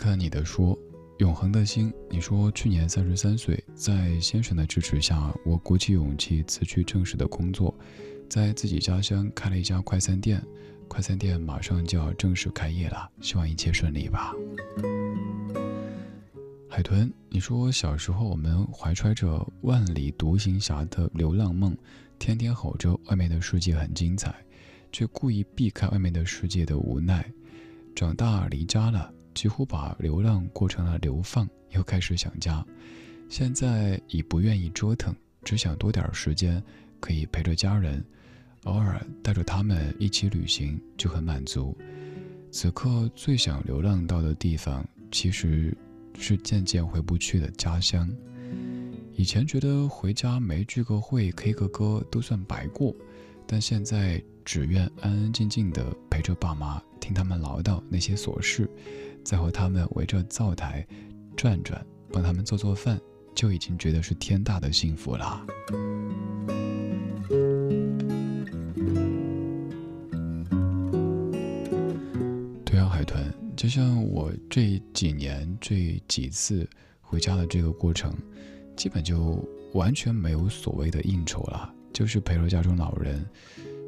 [0.00, 0.78] 看你的说，
[1.18, 1.92] 永恒的心。
[2.08, 7.78] 你说去年三十三岁，在先生的支持下，我鼓起勇气辞去正式的工作，
[8.26, 10.42] 在自己家乡开了一家快餐店。
[10.88, 14.32] 快餐店马上就要正式开业了，希望一切顺利吧。
[16.66, 21.76] 海豚，你说小时候我们怀揣着万里独行侠的流浪梦，
[22.18, 24.34] 天天吼着外面的世界很精彩，
[24.90, 27.30] 却故意避开外面的世界的无奈。
[27.94, 29.12] 长大离家了。
[29.34, 32.64] 几乎把流浪过成了流放，又开始想家。
[33.28, 36.62] 现在已不愿意折腾，只想多点时间
[36.98, 38.04] 可以陪着家人，
[38.64, 41.76] 偶尔带着他们一起旅行就很满足。
[42.50, 45.72] 此刻最想流浪到的地方，其实
[46.18, 48.10] 是渐渐回不去的家乡。
[49.14, 52.92] 以前觉得回家没聚个会、K 个歌都算白过，
[53.46, 54.20] 但现在
[54.52, 58.68] 只愿安安静静的陪着爸妈，听他们唠叨那些琐事。
[59.22, 60.84] 再和他们围着灶台
[61.36, 63.00] 转转，帮他们做做饭，
[63.32, 65.46] 就已经觉得是天大的幸福了。
[72.64, 76.68] 对啊，海豚，就像我这几年这几次
[77.00, 78.12] 回家的这个过程，
[78.76, 83.24] 基本就完全没有所谓的应酬了，就是陪着家中老人。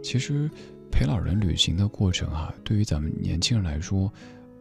[0.03, 0.51] 其实
[0.91, 4.13] 陪老人旅行的过程啊，对于咱们年轻人来说，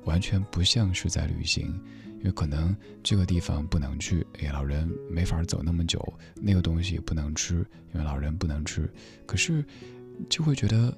[0.05, 1.73] 完全不像是在旅行。
[2.19, 5.99] 因为可能这个地方不能去，哎，老人没法走那么久；
[6.35, 8.87] 那个东西不能吃，因为老人不能吃。
[9.25, 9.65] 可是，
[10.29, 10.95] 就会觉得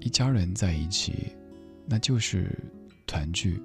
[0.00, 1.28] 一家人在一起，
[1.86, 2.58] 那就是
[3.06, 3.62] 团聚。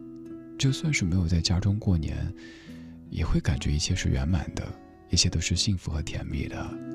[0.60, 2.32] 就算是没有在家中过年，
[3.10, 4.68] 也会感觉一切是圆满的，
[5.10, 6.89] 一切都是幸福和甜蜜的。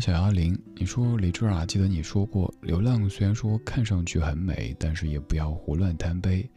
[0.00, 6.48] 小幺零，你说李志啊，记得你说过，流浪虽然说看上去很美，但是也不要胡乱贪杯，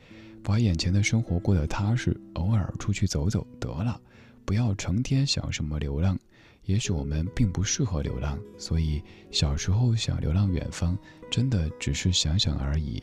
[0.44, 4.00] 把眼前的生活过得踏实，偶尔出去走走得了，
[4.46, 6.18] 不要成天想什么流浪。
[6.66, 9.02] 也许我们并不适合流浪，所以
[9.32, 10.96] 小时候想流浪远方，
[11.32, 13.02] 真的只是想想而已。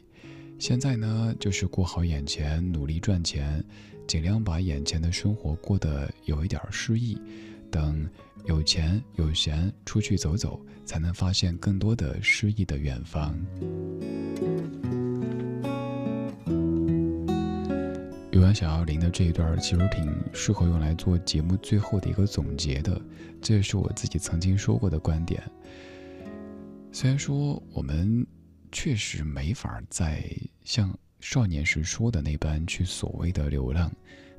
[0.59, 3.65] 现在呢，就是过好眼前，努力赚钱，
[4.07, 7.21] 尽量把眼前的生活过得有一点诗意，
[7.71, 8.09] 等。
[8.45, 13.39] 有钱有闲，出去走走，才能发现更多的诗意的远方。
[18.31, 22.99] 有完小幺零的这一段，其实挺适合用来做节目最后的一个总结的。
[23.43, 25.43] 这也是我自己曾经说过的观点。
[26.91, 28.27] 虽然说我们
[28.73, 30.25] 确实没法再
[30.65, 33.93] 像少年时说的那般去所谓的流浪，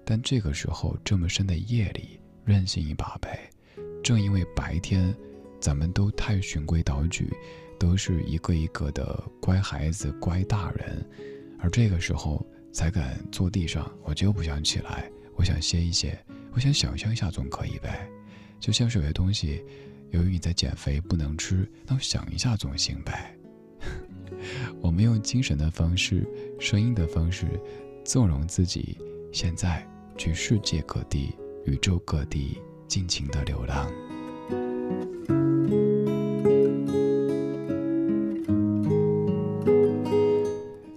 [0.04, 2.19] 但这个时候这么深的夜里，
[2.50, 3.50] 任性一把呗。
[4.04, 5.16] 正因为白天，
[5.60, 7.32] 咱们都太循规蹈矩，
[7.78, 11.06] 都是一个一个的乖孩子、乖大人，
[11.60, 13.90] 而这个时候才敢坐地上。
[14.04, 16.18] 我就不想起来，我想歇一歇，
[16.54, 18.10] 我想想象一下总可以呗。
[18.60, 19.64] 就像是有些东西，
[20.10, 23.36] 由于你在减肥不能吃，那我想一下总行呗。
[24.82, 26.26] 我们用精神的方式、
[26.60, 27.48] 声音的方式，
[28.04, 28.98] 纵容自己，
[29.32, 32.58] 现在去世界各地、宇宙各地。
[32.90, 33.88] 尽情的流浪。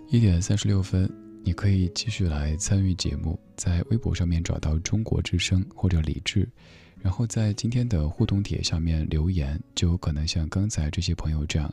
[0.08, 1.06] 一点三十六分，
[1.44, 6.48] 你可以继续来参与节目，在微博上面找到中国之声或者李志，
[6.98, 11.70] 然后在今天的互动帖下面留言，就有可能像刚才这些朋友这样，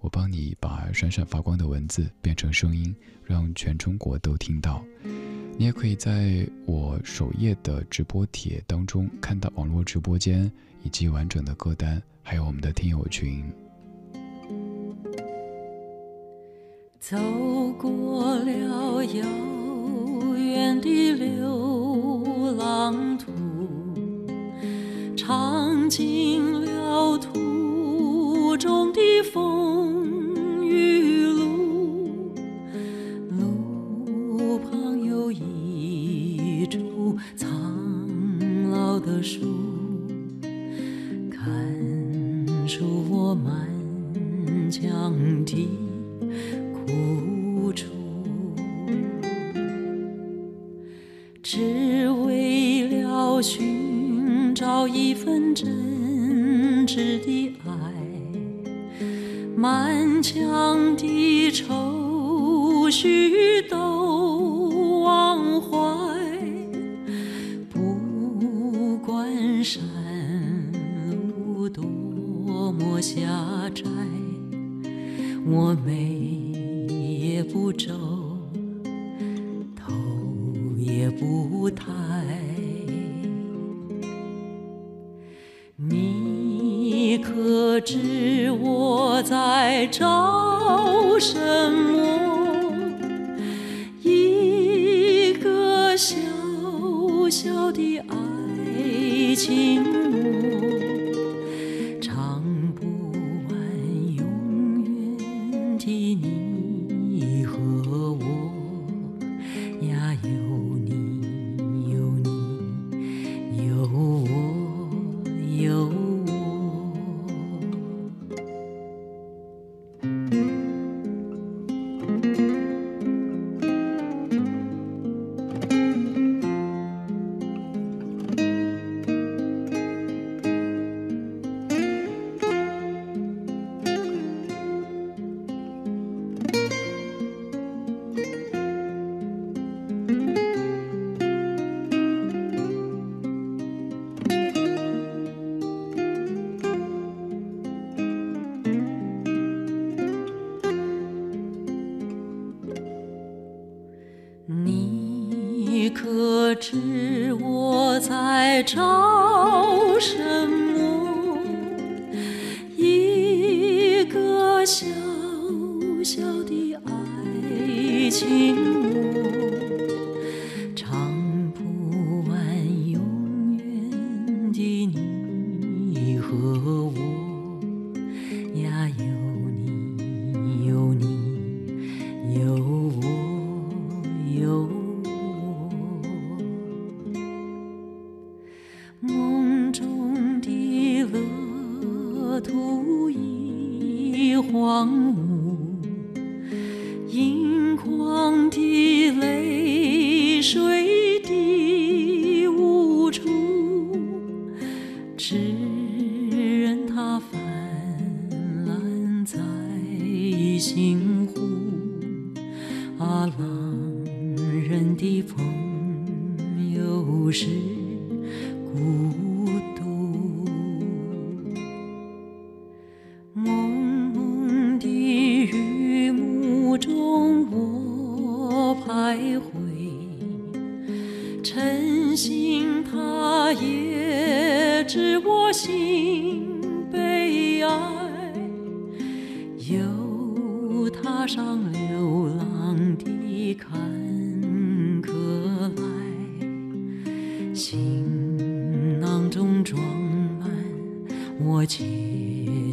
[0.00, 2.92] 我帮你把闪闪发光的文字变成声音，
[3.24, 4.84] 让全中国都听到。
[5.60, 10.50] 你也可以在我首页的直播帖当中看到网络直播间
[10.82, 13.44] 以及完整的歌单，还有我们的听友群。
[16.98, 17.18] 走
[17.78, 19.22] 过了遥
[20.34, 23.30] 远的流浪途，
[25.14, 29.00] 尝尽了途中的
[29.30, 30.09] 风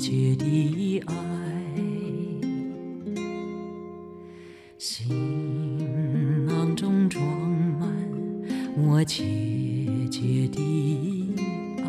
[0.08, 1.14] 切的爱，
[4.78, 7.22] 行囊中装
[7.78, 7.94] 满
[8.78, 9.26] 我切
[10.10, 11.36] 切的
[11.84, 11.88] 爱。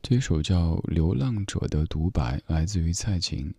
[0.00, 3.52] 这首叫《流浪者》的独白来自于蔡琴。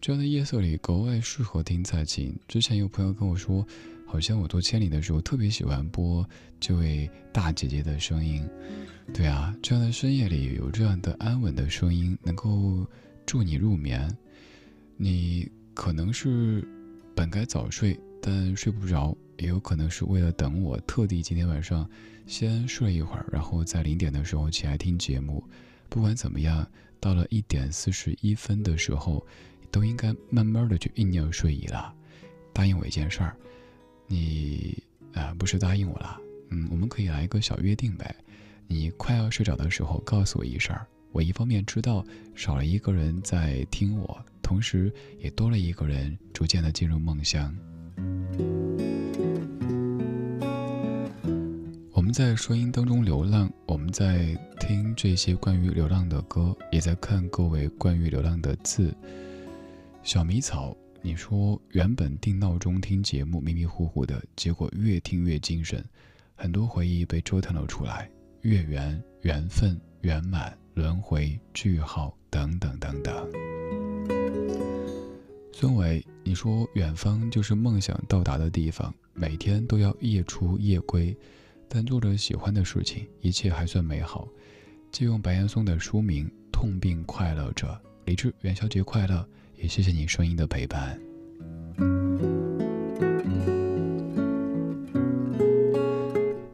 [0.00, 2.32] 这样的夜色里格外适合听蔡琴。
[2.46, 3.66] 之前有朋友跟我说，
[4.12, 6.28] 好像我做千里的时候特别喜欢播
[6.60, 8.46] 这位大姐姐的声音。
[9.14, 12.86] 对啊，这样的深夜里有这样的安稳的声音，能够
[13.24, 14.14] 助你入眠。
[14.98, 16.62] 你可能是
[17.14, 21.88] 本该早睡，但睡不着，也有可能是为了等我，特地今天晚上
[22.26, 25.42] 先睡一会儿，然后在零点的时候起来听节目。
[25.88, 26.70] 不管怎么样，
[27.00, 29.26] 到了一点四十一分的时候，
[29.70, 31.94] 都应该慢慢的去酝酿睡意了。
[32.52, 33.34] 答应我一件事儿，
[34.12, 34.76] 你
[35.14, 36.20] 啊、不是答应我了，
[36.50, 38.14] 嗯，我们可以来一个小约定呗。
[38.66, 40.76] 你快要睡着的时候告诉我一声，
[41.12, 47.56] 我一方面知道少了一个人在听我，同时也多了一个人逐渐的进入梦乡。
[51.94, 58.94] 我们在声音当中流浪，我们在听这些关于流浪的歌，也在看各位关于流浪的字。
[60.02, 65.84] 小迷草，你说原本定闹钟听节目迷迷糊糊的，结果越听越精神，
[66.36, 68.08] 很多回忆被折腾了出来，
[68.42, 73.28] 月圆、缘分、圆满、轮回、句号等等等等。
[75.52, 81.16] 孙伟，你说远方就是梦想到达的地方，每天都要夜出夜归。
[81.68, 84.28] 但做着喜欢的事情，一切还算美好。
[84.92, 87.66] 借用白岩松的书名《痛并快乐着》，
[88.04, 89.26] 李志元宵节快乐！
[89.62, 91.00] 也谢谢你声音的陪伴。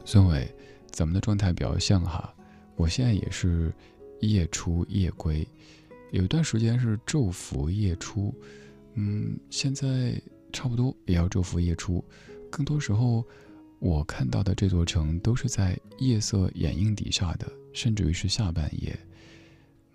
[0.05, 0.47] 孙伟，
[0.91, 2.31] 咱们的状态比较像哈，
[2.77, 3.73] 我现在也是
[4.21, 5.49] 夜出夜归，
[6.11, 8.35] 有一段时间是昼伏夜出，
[8.93, 10.21] 嗯，现在
[10.53, 12.05] 差不多也要昼伏夜出，
[12.51, 13.25] 更多时候。
[13.81, 18.99] 我看到的这座城都是在夜色掩映底下的，甚至于是下半夜。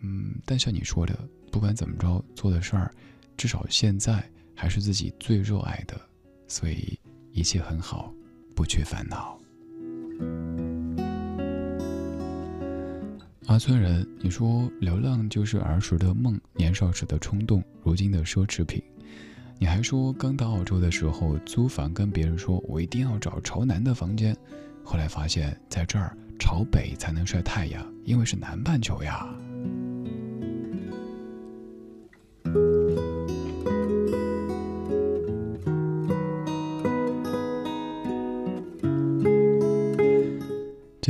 [0.04, 1.18] 嗯，但像你说的，
[1.52, 2.94] 不管怎么着做的事儿，
[3.36, 4.24] 至少现在
[4.54, 6.00] 还是自己最热爱的，
[6.48, 7.00] 所以
[7.32, 8.14] 一切很好，
[8.54, 9.40] 不缺烦恼。
[13.48, 18.82] 阿村人，你说流浪就是儿时的梦，年少时的冲动，如今的奢侈品。
[19.60, 24.36] 你还说刚到澳洲的时候租房，跟别人说我一定要找朝南的房间，
[24.84, 29.28] 后来发现在这儿朝北才能晒太阳，因为是南半球呀。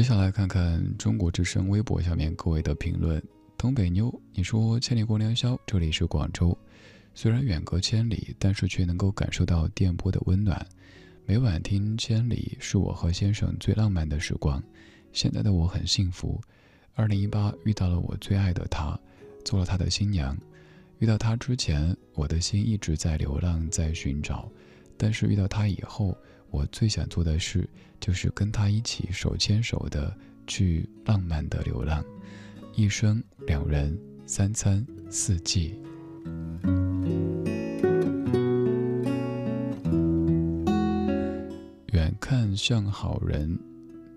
[0.04, 3.24] 接下来看看中国之声微博下面各位的评论。
[3.58, 6.58] 东北妞，你说千里过良宵，这里是广州。
[7.14, 10.68] 虽然远隔千里，但是却能够感受到电波的温暖。
[11.26, 14.62] 每晚听《千里》是我和先生最浪漫的时光。
[15.14, 16.38] 现在的我很幸福。
[16.96, 19.00] 二零一八遇到了我最爱的他，
[19.46, 20.38] 做了他的新娘。
[21.00, 24.52] 遇到他之前，我的心一直在流浪，在寻找；
[24.98, 26.14] 但是遇到他以后，
[26.52, 27.66] 我最想做的事
[28.04, 30.14] 就是跟他一起手牵手的
[30.46, 32.04] 去浪漫的流浪，
[32.76, 35.80] 一生两人，三餐四季。
[41.94, 43.58] 远看像好人，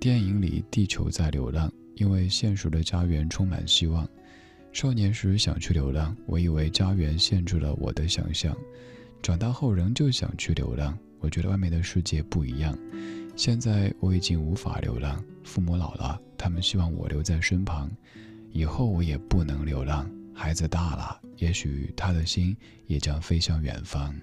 [0.00, 4.04] 电影里地球在流浪，因为现实的家园充满希望。
[4.72, 8.52] 少年时想去流浪，我以为家园限制了我的想象；
[9.22, 12.76] 长大后仍旧想去流浪，我觉得外面的世界不一样。
[13.36, 17.90] 现在我已经无法流浪，父母老了，他们希望我留在身旁。
[18.50, 22.56] 以后我也不能流浪，孩子大了，也许他的心
[22.86, 24.18] 也将飞向远方。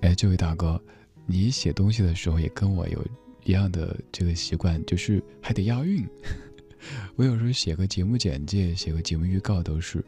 [0.00, 0.82] 哎，这位大哥，
[1.26, 3.06] 你写东西的时候也跟我有
[3.44, 6.08] 一样的这个习惯，就是还得押韵。
[7.16, 9.98] 我有时候写个节目简介，写个节目预告都是，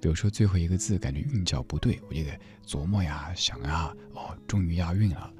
[0.00, 2.36] 比如说最后一个字感觉韵脚不对，我就得
[2.66, 5.32] 琢磨呀、想呀，哦，终于押韵了。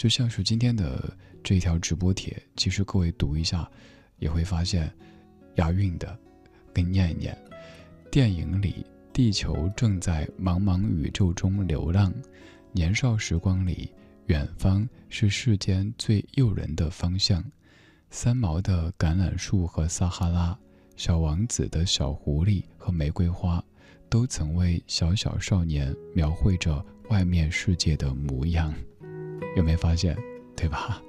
[0.00, 1.14] 就像是今天的
[1.44, 3.70] 这一条直播帖，其实各位读一下，
[4.18, 4.90] 也会发现
[5.56, 6.18] 押韵的。
[6.72, 7.36] 给你念一念：
[8.10, 12.10] 电影里，地球正在茫茫宇宙中流浪，
[12.72, 13.92] 年少时光里，
[14.24, 17.44] 远方是世间最诱人的方向。
[18.08, 20.58] 三毛的橄榄树和撒哈拉，
[20.96, 23.62] 小王子的小狐狸和玫瑰花，
[24.08, 28.74] 都曾为小小少年描绘着外面世界的模样。
[29.56, 30.16] 有没有发现？
[30.56, 31.02] 对吧？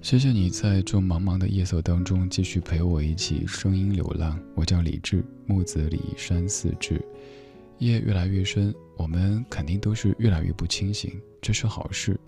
[0.00, 4.38] 谢谢你在这茫茫的夜色当中继续陪我一起声音流浪。
[4.54, 7.02] 我叫李志，木子李山寺志。
[7.78, 12.18] 夜越来越深，我们肯定都是越来越不清醒，这是好事。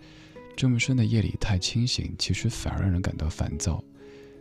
[0.56, 3.82] 这么深的夜里太清醒，其实反而让人感到烦躁。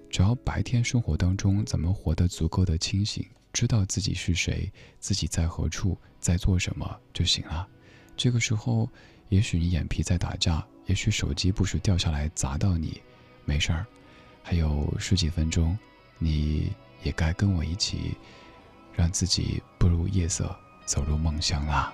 [0.10, 7.68] 只要白天生活当中咱们活得足够的清醒，知道自己是谁，自己在何处，在做什么就行了。
[8.16, 8.90] 这个时候，
[9.30, 13.02] 也许你眼皮在打架，也许手机不时掉下来砸到你。
[13.44, 13.86] 没事儿，
[14.42, 15.78] 还有十几分钟，
[16.18, 16.72] 你
[17.04, 18.16] 也该跟我一起，
[18.94, 20.56] 让自己步入夜色，
[20.86, 21.94] 走入梦乡啦。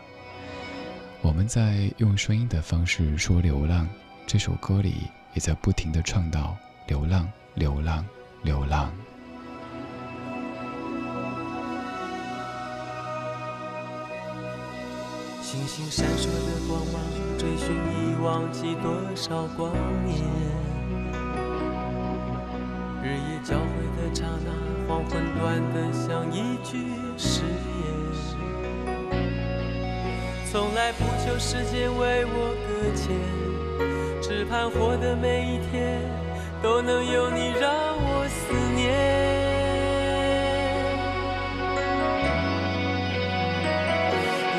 [1.22, 3.88] 我们在用声音的方式说流浪，
[4.26, 4.96] 这首歌里
[5.34, 6.58] 也在不停的唱到
[6.88, 8.06] 流浪，流浪，
[8.44, 8.90] 流浪。
[15.42, 17.02] 星星闪烁的光芒，
[17.38, 19.74] 追寻已忘记多少光
[20.06, 20.18] 年。
[23.04, 23.66] 日夜交汇
[23.98, 24.52] 的刹那，
[24.88, 26.78] 黄昏短得像一句
[27.18, 27.50] 誓言。
[30.50, 33.16] 从来不求时间为我搁浅，
[34.22, 36.02] 只盼活的每一天
[36.62, 39.32] 都能有你让我思念。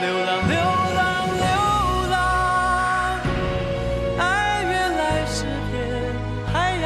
[0.00, 0.56] 流浪流
[0.98, 1.00] 浪
[1.38, 1.46] 流
[2.10, 2.16] 浪
[4.18, 5.72] 爱原来是片
[6.52, 6.84] 海洋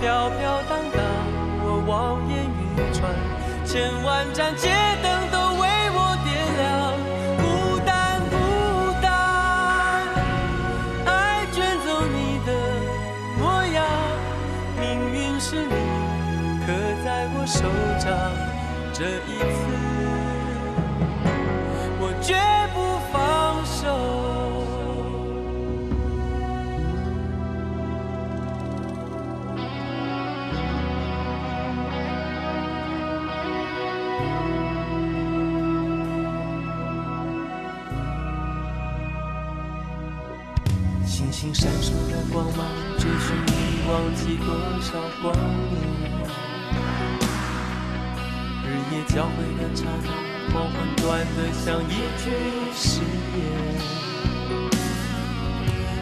[0.00, 0.98] 飘飘荡荡
[1.62, 2.56] 我望眼欲
[2.94, 3.12] 穿
[3.66, 4.75] 千万盏街
[44.86, 45.74] 少光年。
[48.92, 50.08] 夜交汇的刹那，
[50.54, 51.04] 黄昏短
[51.34, 51.92] 得像一
[52.22, 52.24] 句
[52.72, 53.00] 誓
[53.34, 53.36] 言。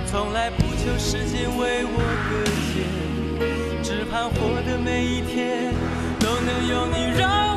[0.05, 1.97] 从来不求时间为我
[2.29, 2.31] 搁
[2.69, 5.73] 浅，只盼活的每一天
[6.21, 7.54] 都能有你让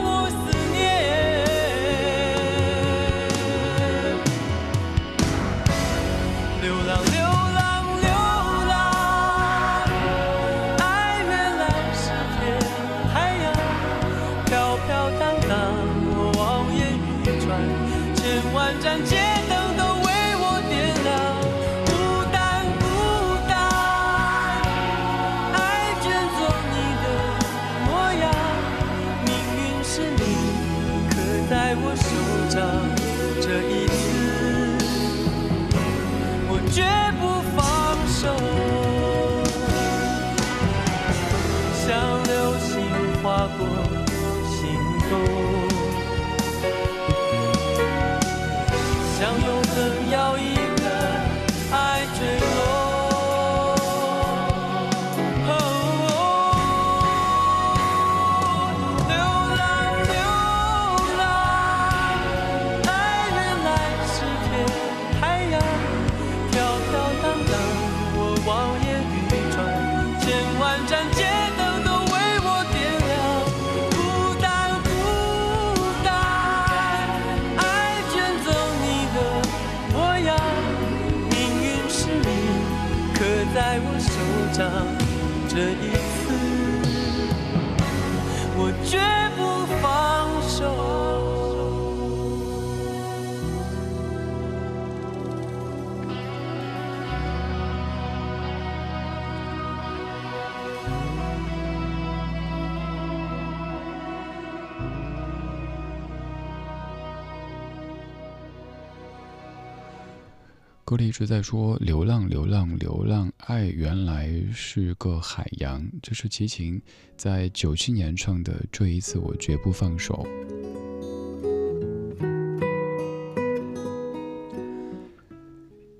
[111.07, 115.89] 一直在说流浪，流浪，流浪，爱原来是个海洋。
[116.01, 116.81] 这是齐秦
[117.15, 120.27] 在九七年唱的《这一次我绝不放手》。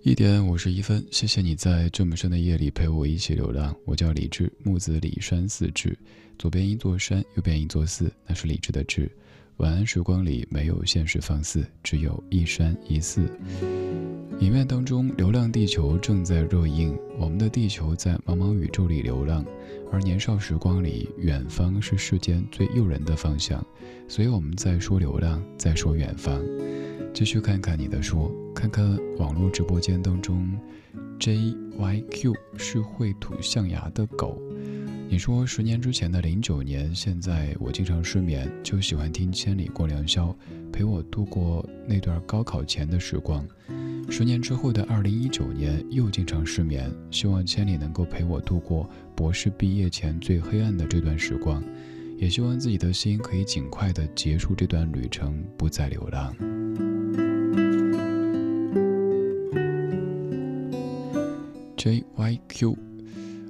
[0.03, 3.73] 一点五十一分，谢谢你在这么深的夜里陪我一起流浪。
[3.85, 5.97] 我叫李志，木子李山寺志，
[6.37, 9.09] 左边一座山，右边一座寺，那是李志的志。
[9.55, 13.21] 晚安时光里没有现实放肆，只有一山一寺。
[14.39, 16.95] 影院当中，《流浪地球》正在热映。
[17.17, 19.43] 我们的地球在茫茫宇宙里流浪，
[19.91, 23.65] 而年少时光里，远方是世间最诱人的方向。
[24.07, 26.39] 所以我们在说流浪，在说远方。
[27.15, 30.55] 继续看看你的说，看看网络直播间当中
[31.19, 34.39] ，JYQ 是会吐象牙的狗。
[35.09, 40.27] 你说十年之前的零九年，现在我经常失眠，就喜欢听《千里过良宵》，
[40.71, 43.43] 陪我度过那段高考前的时光。
[44.09, 51.63] 十年之后的二零一九年，又经常失眠，希望千里能够陪我度过博士毕业前最黑暗的这段时光，
[52.17, 56.33] 也希望自己的心可以尽快的结束这段旅程，不再流浪。
[61.77, 62.75] JYQ，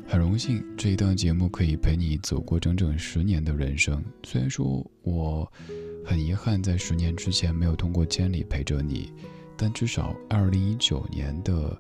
[0.06, 4.04] 很荣幸这一档节目可以陪你走过整整十年的人生。
[4.24, 5.50] 虽然说我
[6.04, 9.14] 很遗憾在十年之前没有通过千里陪着你。
[9.60, 11.76] 但至少，二零一九年的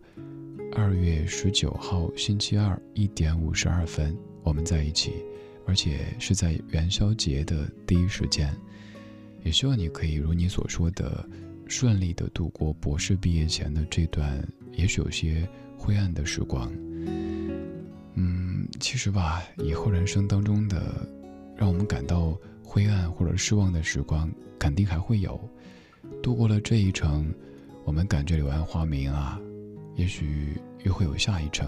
[0.75, 5.23] 二月十九号星期二一点五十二分，我们在一起，
[5.67, 8.51] 而且是在元宵节的第一时间。
[9.43, 11.23] 也希望你可以如你所说的，
[11.67, 15.47] 顺利的度过博士毕业前的这段，也许有些
[15.77, 16.73] 灰暗的时光。
[18.15, 21.07] 嗯，其实吧，以后人生当中的
[21.55, 24.27] 让我们感到灰暗或者失望的时光，
[24.57, 25.39] 肯定还会有。
[26.23, 27.31] 度过了这一程。
[27.87, 29.39] 我们感觉柳暗花明啊，
[29.95, 31.65] 也许又会有下一程。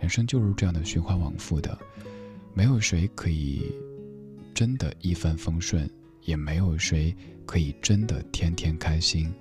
[0.00, 1.78] 人生就是这样的循环往复的，
[2.52, 3.72] 没有谁可以
[4.52, 5.88] 真的一帆风顺，
[6.22, 7.14] 也没有谁
[7.46, 9.32] 可以真的天天开心。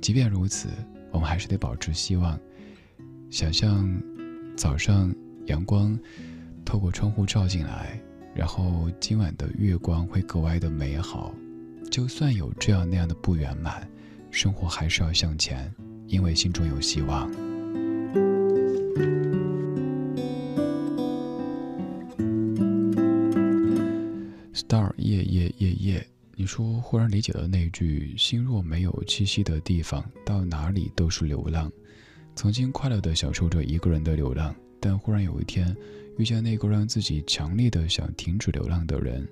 [0.00, 0.68] 即便如此，
[1.12, 2.36] 我们还是得保持希望，
[3.30, 3.88] 想象
[4.56, 5.14] 早上
[5.46, 5.96] 阳光
[6.64, 8.02] 透过窗户照进来，
[8.34, 11.32] 然后今晚的月光会格外的美好。
[11.88, 13.88] 就算有这样那样的不圆满。
[14.30, 15.72] 生活还是要向前，
[16.06, 17.30] 因为心中有希望。
[24.54, 31.70] Star 夜夜夜夜，你说忽然理解了那句“心若没有栖息的地方，到哪里都是流浪”。
[32.36, 35.76] 曾经快乐的享受着一个人的流浪，但忽然有一天
[36.18, 39.26] 遇见那个让自己强烈的想停止流浪的人，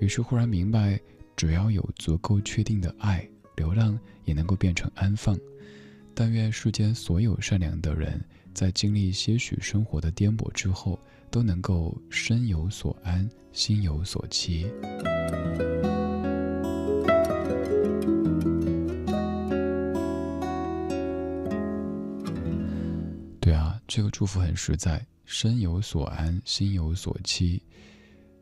[0.00, 1.00] 于是忽然明白，
[1.34, 3.26] 只要有足够确定的爱。
[3.56, 5.38] 流浪也能够变成安放，
[6.14, 8.20] 但愿世间所有善良的人，
[8.52, 10.98] 在经历些许生活的颠簸之后，
[11.30, 14.66] 都能够身有所安，心有所栖。
[23.40, 27.60] 对啊，这个祝福很实在，身有所安，心有所栖。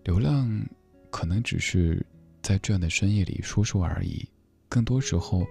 [0.04, 0.64] 流浪
[1.10, 2.04] 可能只是
[2.42, 4.28] 在这样的深夜里说说而已。
[4.72, 5.46] 更多时候，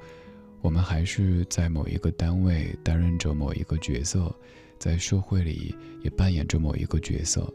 [0.61, 4.35] 我们还是在某一个单位担任着某一个角色，
[4.79, 7.53] 在社会里也扮演着某一个角色。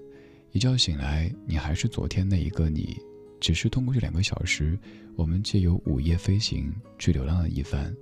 [0.53, 2.97] 一觉醒来，你还是昨天那一个你，
[3.41, 4.79] 只是通过这两个小时，
[5.17, 7.93] 我们借由午夜飞行去流浪了一番。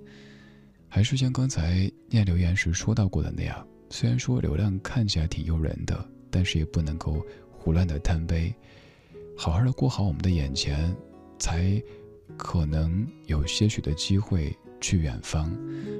[0.87, 8.53] 还是像刚才念留言时说到过的那样，虽然说流浪看起来挺诱人的，但是也不能够胡乱的贪杯。
[9.35, 10.95] 好好的过好我们的眼前，
[11.39, 11.81] 才
[12.37, 15.55] 可能有些许的机会去远方。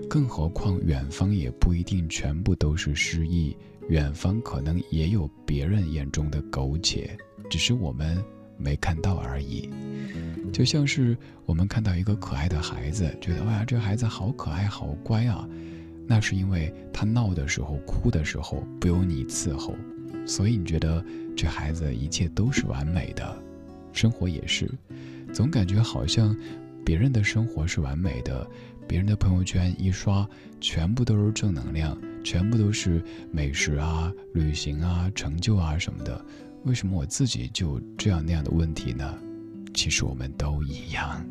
[0.09, 3.55] 更何况，远方也不一定全部都是诗意，
[3.89, 7.17] 远方可能也有别人眼中的苟且，
[7.49, 8.23] 只是我们
[8.57, 9.69] 没看到而已。
[10.53, 15.47] 就像是我们看到一个可爱的孩子，觉得哇，这孩子好可爱，好乖啊，
[16.05, 19.75] 那是因为他闹的时候、哭的时候不由你伺候，
[20.25, 21.03] 所以你觉得
[21.35, 23.43] 这孩子一切都是完美的。
[23.91, 24.69] 生活也是，
[25.35, 26.33] 总感觉好像
[26.85, 28.49] 别人的生活是完美的。
[28.87, 30.25] 别人的朋友圈一刷，
[30.61, 33.03] 全部都是正能量，全部都是
[33.33, 36.23] 美食啊、旅行啊、成就啊什么的。
[36.63, 39.13] 为什么我自己就这样那样的问题呢？
[39.73, 41.27] 其实我们都一样。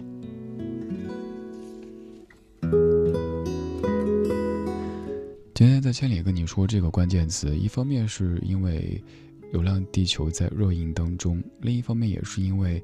[5.54, 9.02] 今天在千里跟你说这个关键词，一方面是因为
[9.52, 12.82] 《流浪地球》在热映当中，另一方面也是因为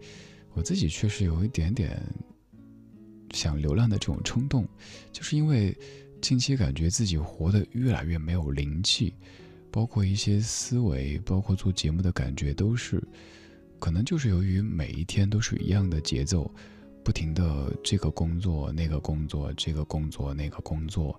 [0.53, 2.01] 我自己确实有一点点。
[3.33, 4.67] 想流浪的这种冲动，
[5.13, 5.73] 就是因为
[6.21, 9.15] 近期感觉自己活得越来越没有灵气，
[9.71, 13.01] 包括一些思维，包括做节目的感觉，都是
[13.79, 16.53] 可能就是由于每一天都是一样的节奏，
[17.05, 21.19] 不停的这个工作那个工作，这个工作那个工作，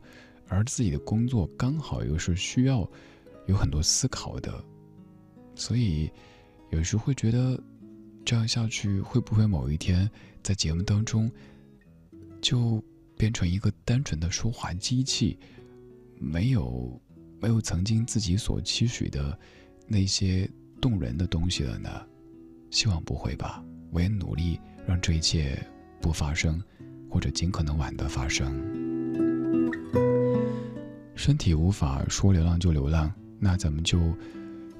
[0.49, 2.86] 而自己的工作刚好又是需要
[3.48, 4.62] 有很多思考的，
[5.56, 6.12] 所以
[6.72, 7.58] 有时会觉得
[8.26, 10.10] 这样下去会不会某一天
[10.41, 11.31] 在节目当中。
[12.41, 12.84] 就
[13.15, 15.38] 变成一个单纯的说话机器，
[16.18, 16.99] 没有
[17.39, 19.38] 没有曾经自己所期许的
[19.85, 20.49] 那些
[20.81, 21.88] 动人的东西了呢？
[22.72, 23.64] 希望不会吧。
[23.91, 25.64] 我也努力让这一切
[26.02, 26.60] 不发生，
[27.07, 28.52] 或者尽可能晚的发生。
[31.15, 33.99] 身体无法说流浪就流浪，那咱们就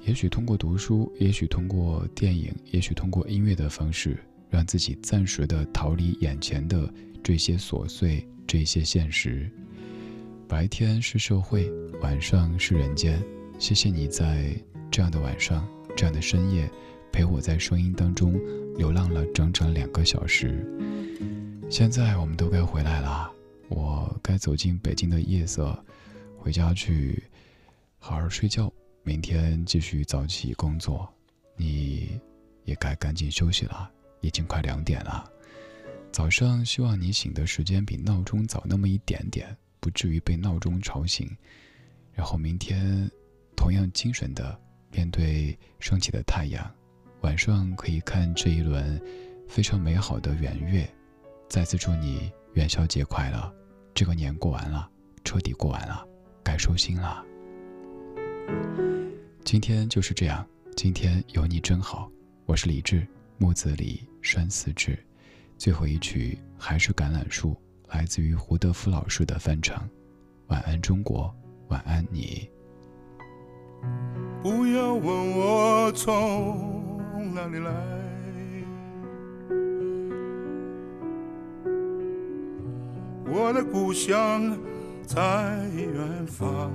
[0.04, 4.18] 也许通过读书，也许通过电影，也许通过音乐的方式，
[4.50, 6.92] 让自己暂时的逃离眼前的。
[7.24, 9.48] 这些琐碎，这些现实。
[10.48, 11.70] 白天是社会，
[12.00, 13.22] 晚上是人间。
[13.60, 14.52] 谢谢你在
[14.90, 15.64] 这样的晚上，
[15.96, 16.68] 这样的深夜，
[17.12, 18.40] 陪我在声音当中
[18.76, 20.66] 流浪了整整两个小时。
[21.70, 23.30] 现在我们都该回来了，
[23.68, 25.78] 我该走进北京的夜色，
[26.36, 27.22] 回家去
[28.00, 28.68] 好好睡觉，
[29.02, 31.12] 明天继续早起工作。
[31.56, 32.20] 你
[32.64, 35.30] 也该赶紧休息了，已经快两点了。
[36.10, 41.28] 早上希望你醒的时间比闹钟早那么一点点，不至于被闹钟吵醒。
[42.12, 43.10] 然后明天，
[43.56, 44.58] 同样精神的
[44.90, 46.70] 面对升起的太阳，
[47.22, 49.00] 晚上可以看这一轮
[49.48, 50.88] 非常美好的圆月。
[51.48, 53.52] 再次祝你元宵节快乐！
[53.94, 54.88] 这个年过完了，
[55.24, 56.06] 彻底过完了，
[56.42, 57.24] 该收心了。
[59.44, 60.46] 今天就是这样，
[60.76, 62.10] 今天有你真好。
[62.46, 63.06] 我是李志，
[63.38, 64.98] 木子李，山寺志。
[65.58, 67.50] 最后一曲还是《橄榄树》，
[67.94, 69.88] 来自于胡德夫老师的翻唱。
[70.48, 71.34] 晚安，中国，
[71.68, 72.48] 晚安你。
[74.42, 77.00] 不要问我从
[77.34, 77.72] 哪里来，
[83.26, 84.58] 我的故乡
[85.06, 86.72] 在远方。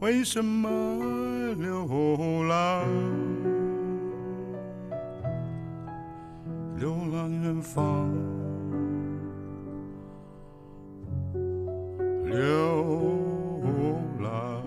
[0.00, 0.68] 为什么
[1.54, 2.84] 流浪？
[6.76, 8.10] 流浪远方，
[12.24, 13.62] 流
[14.20, 14.62] 浪。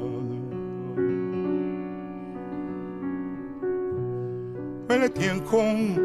[4.88, 5.96] 为了天空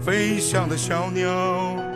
[0.00, 1.87] 飞翔的小鸟。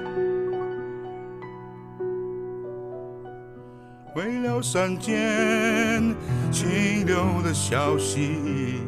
[4.14, 6.14] 为了山间
[6.50, 8.82] 清流的小溪，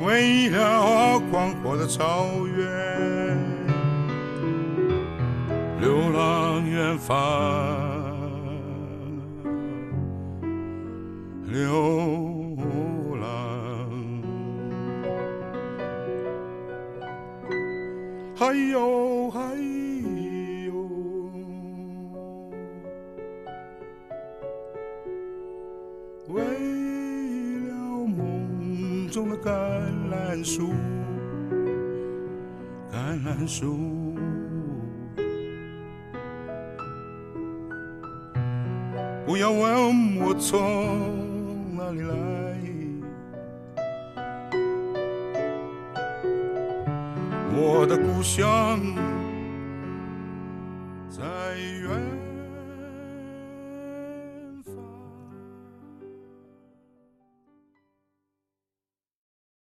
[0.00, 2.26] 为了广阔的草
[2.56, 3.38] 原，
[5.78, 7.16] 流浪远方，
[11.48, 12.56] 流
[13.20, 13.28] 浪，
[18.34, 19.40] 还有还。
[19.54, 19.81] 有
[29.12, 29.52] 中的橄
[30.10, 30.72] 榄树，
[32.90, 34.16] 橄榄树，
[39.26, 42.14] 不要问我从哪里来，
[47.54, 48.80] 我的故乡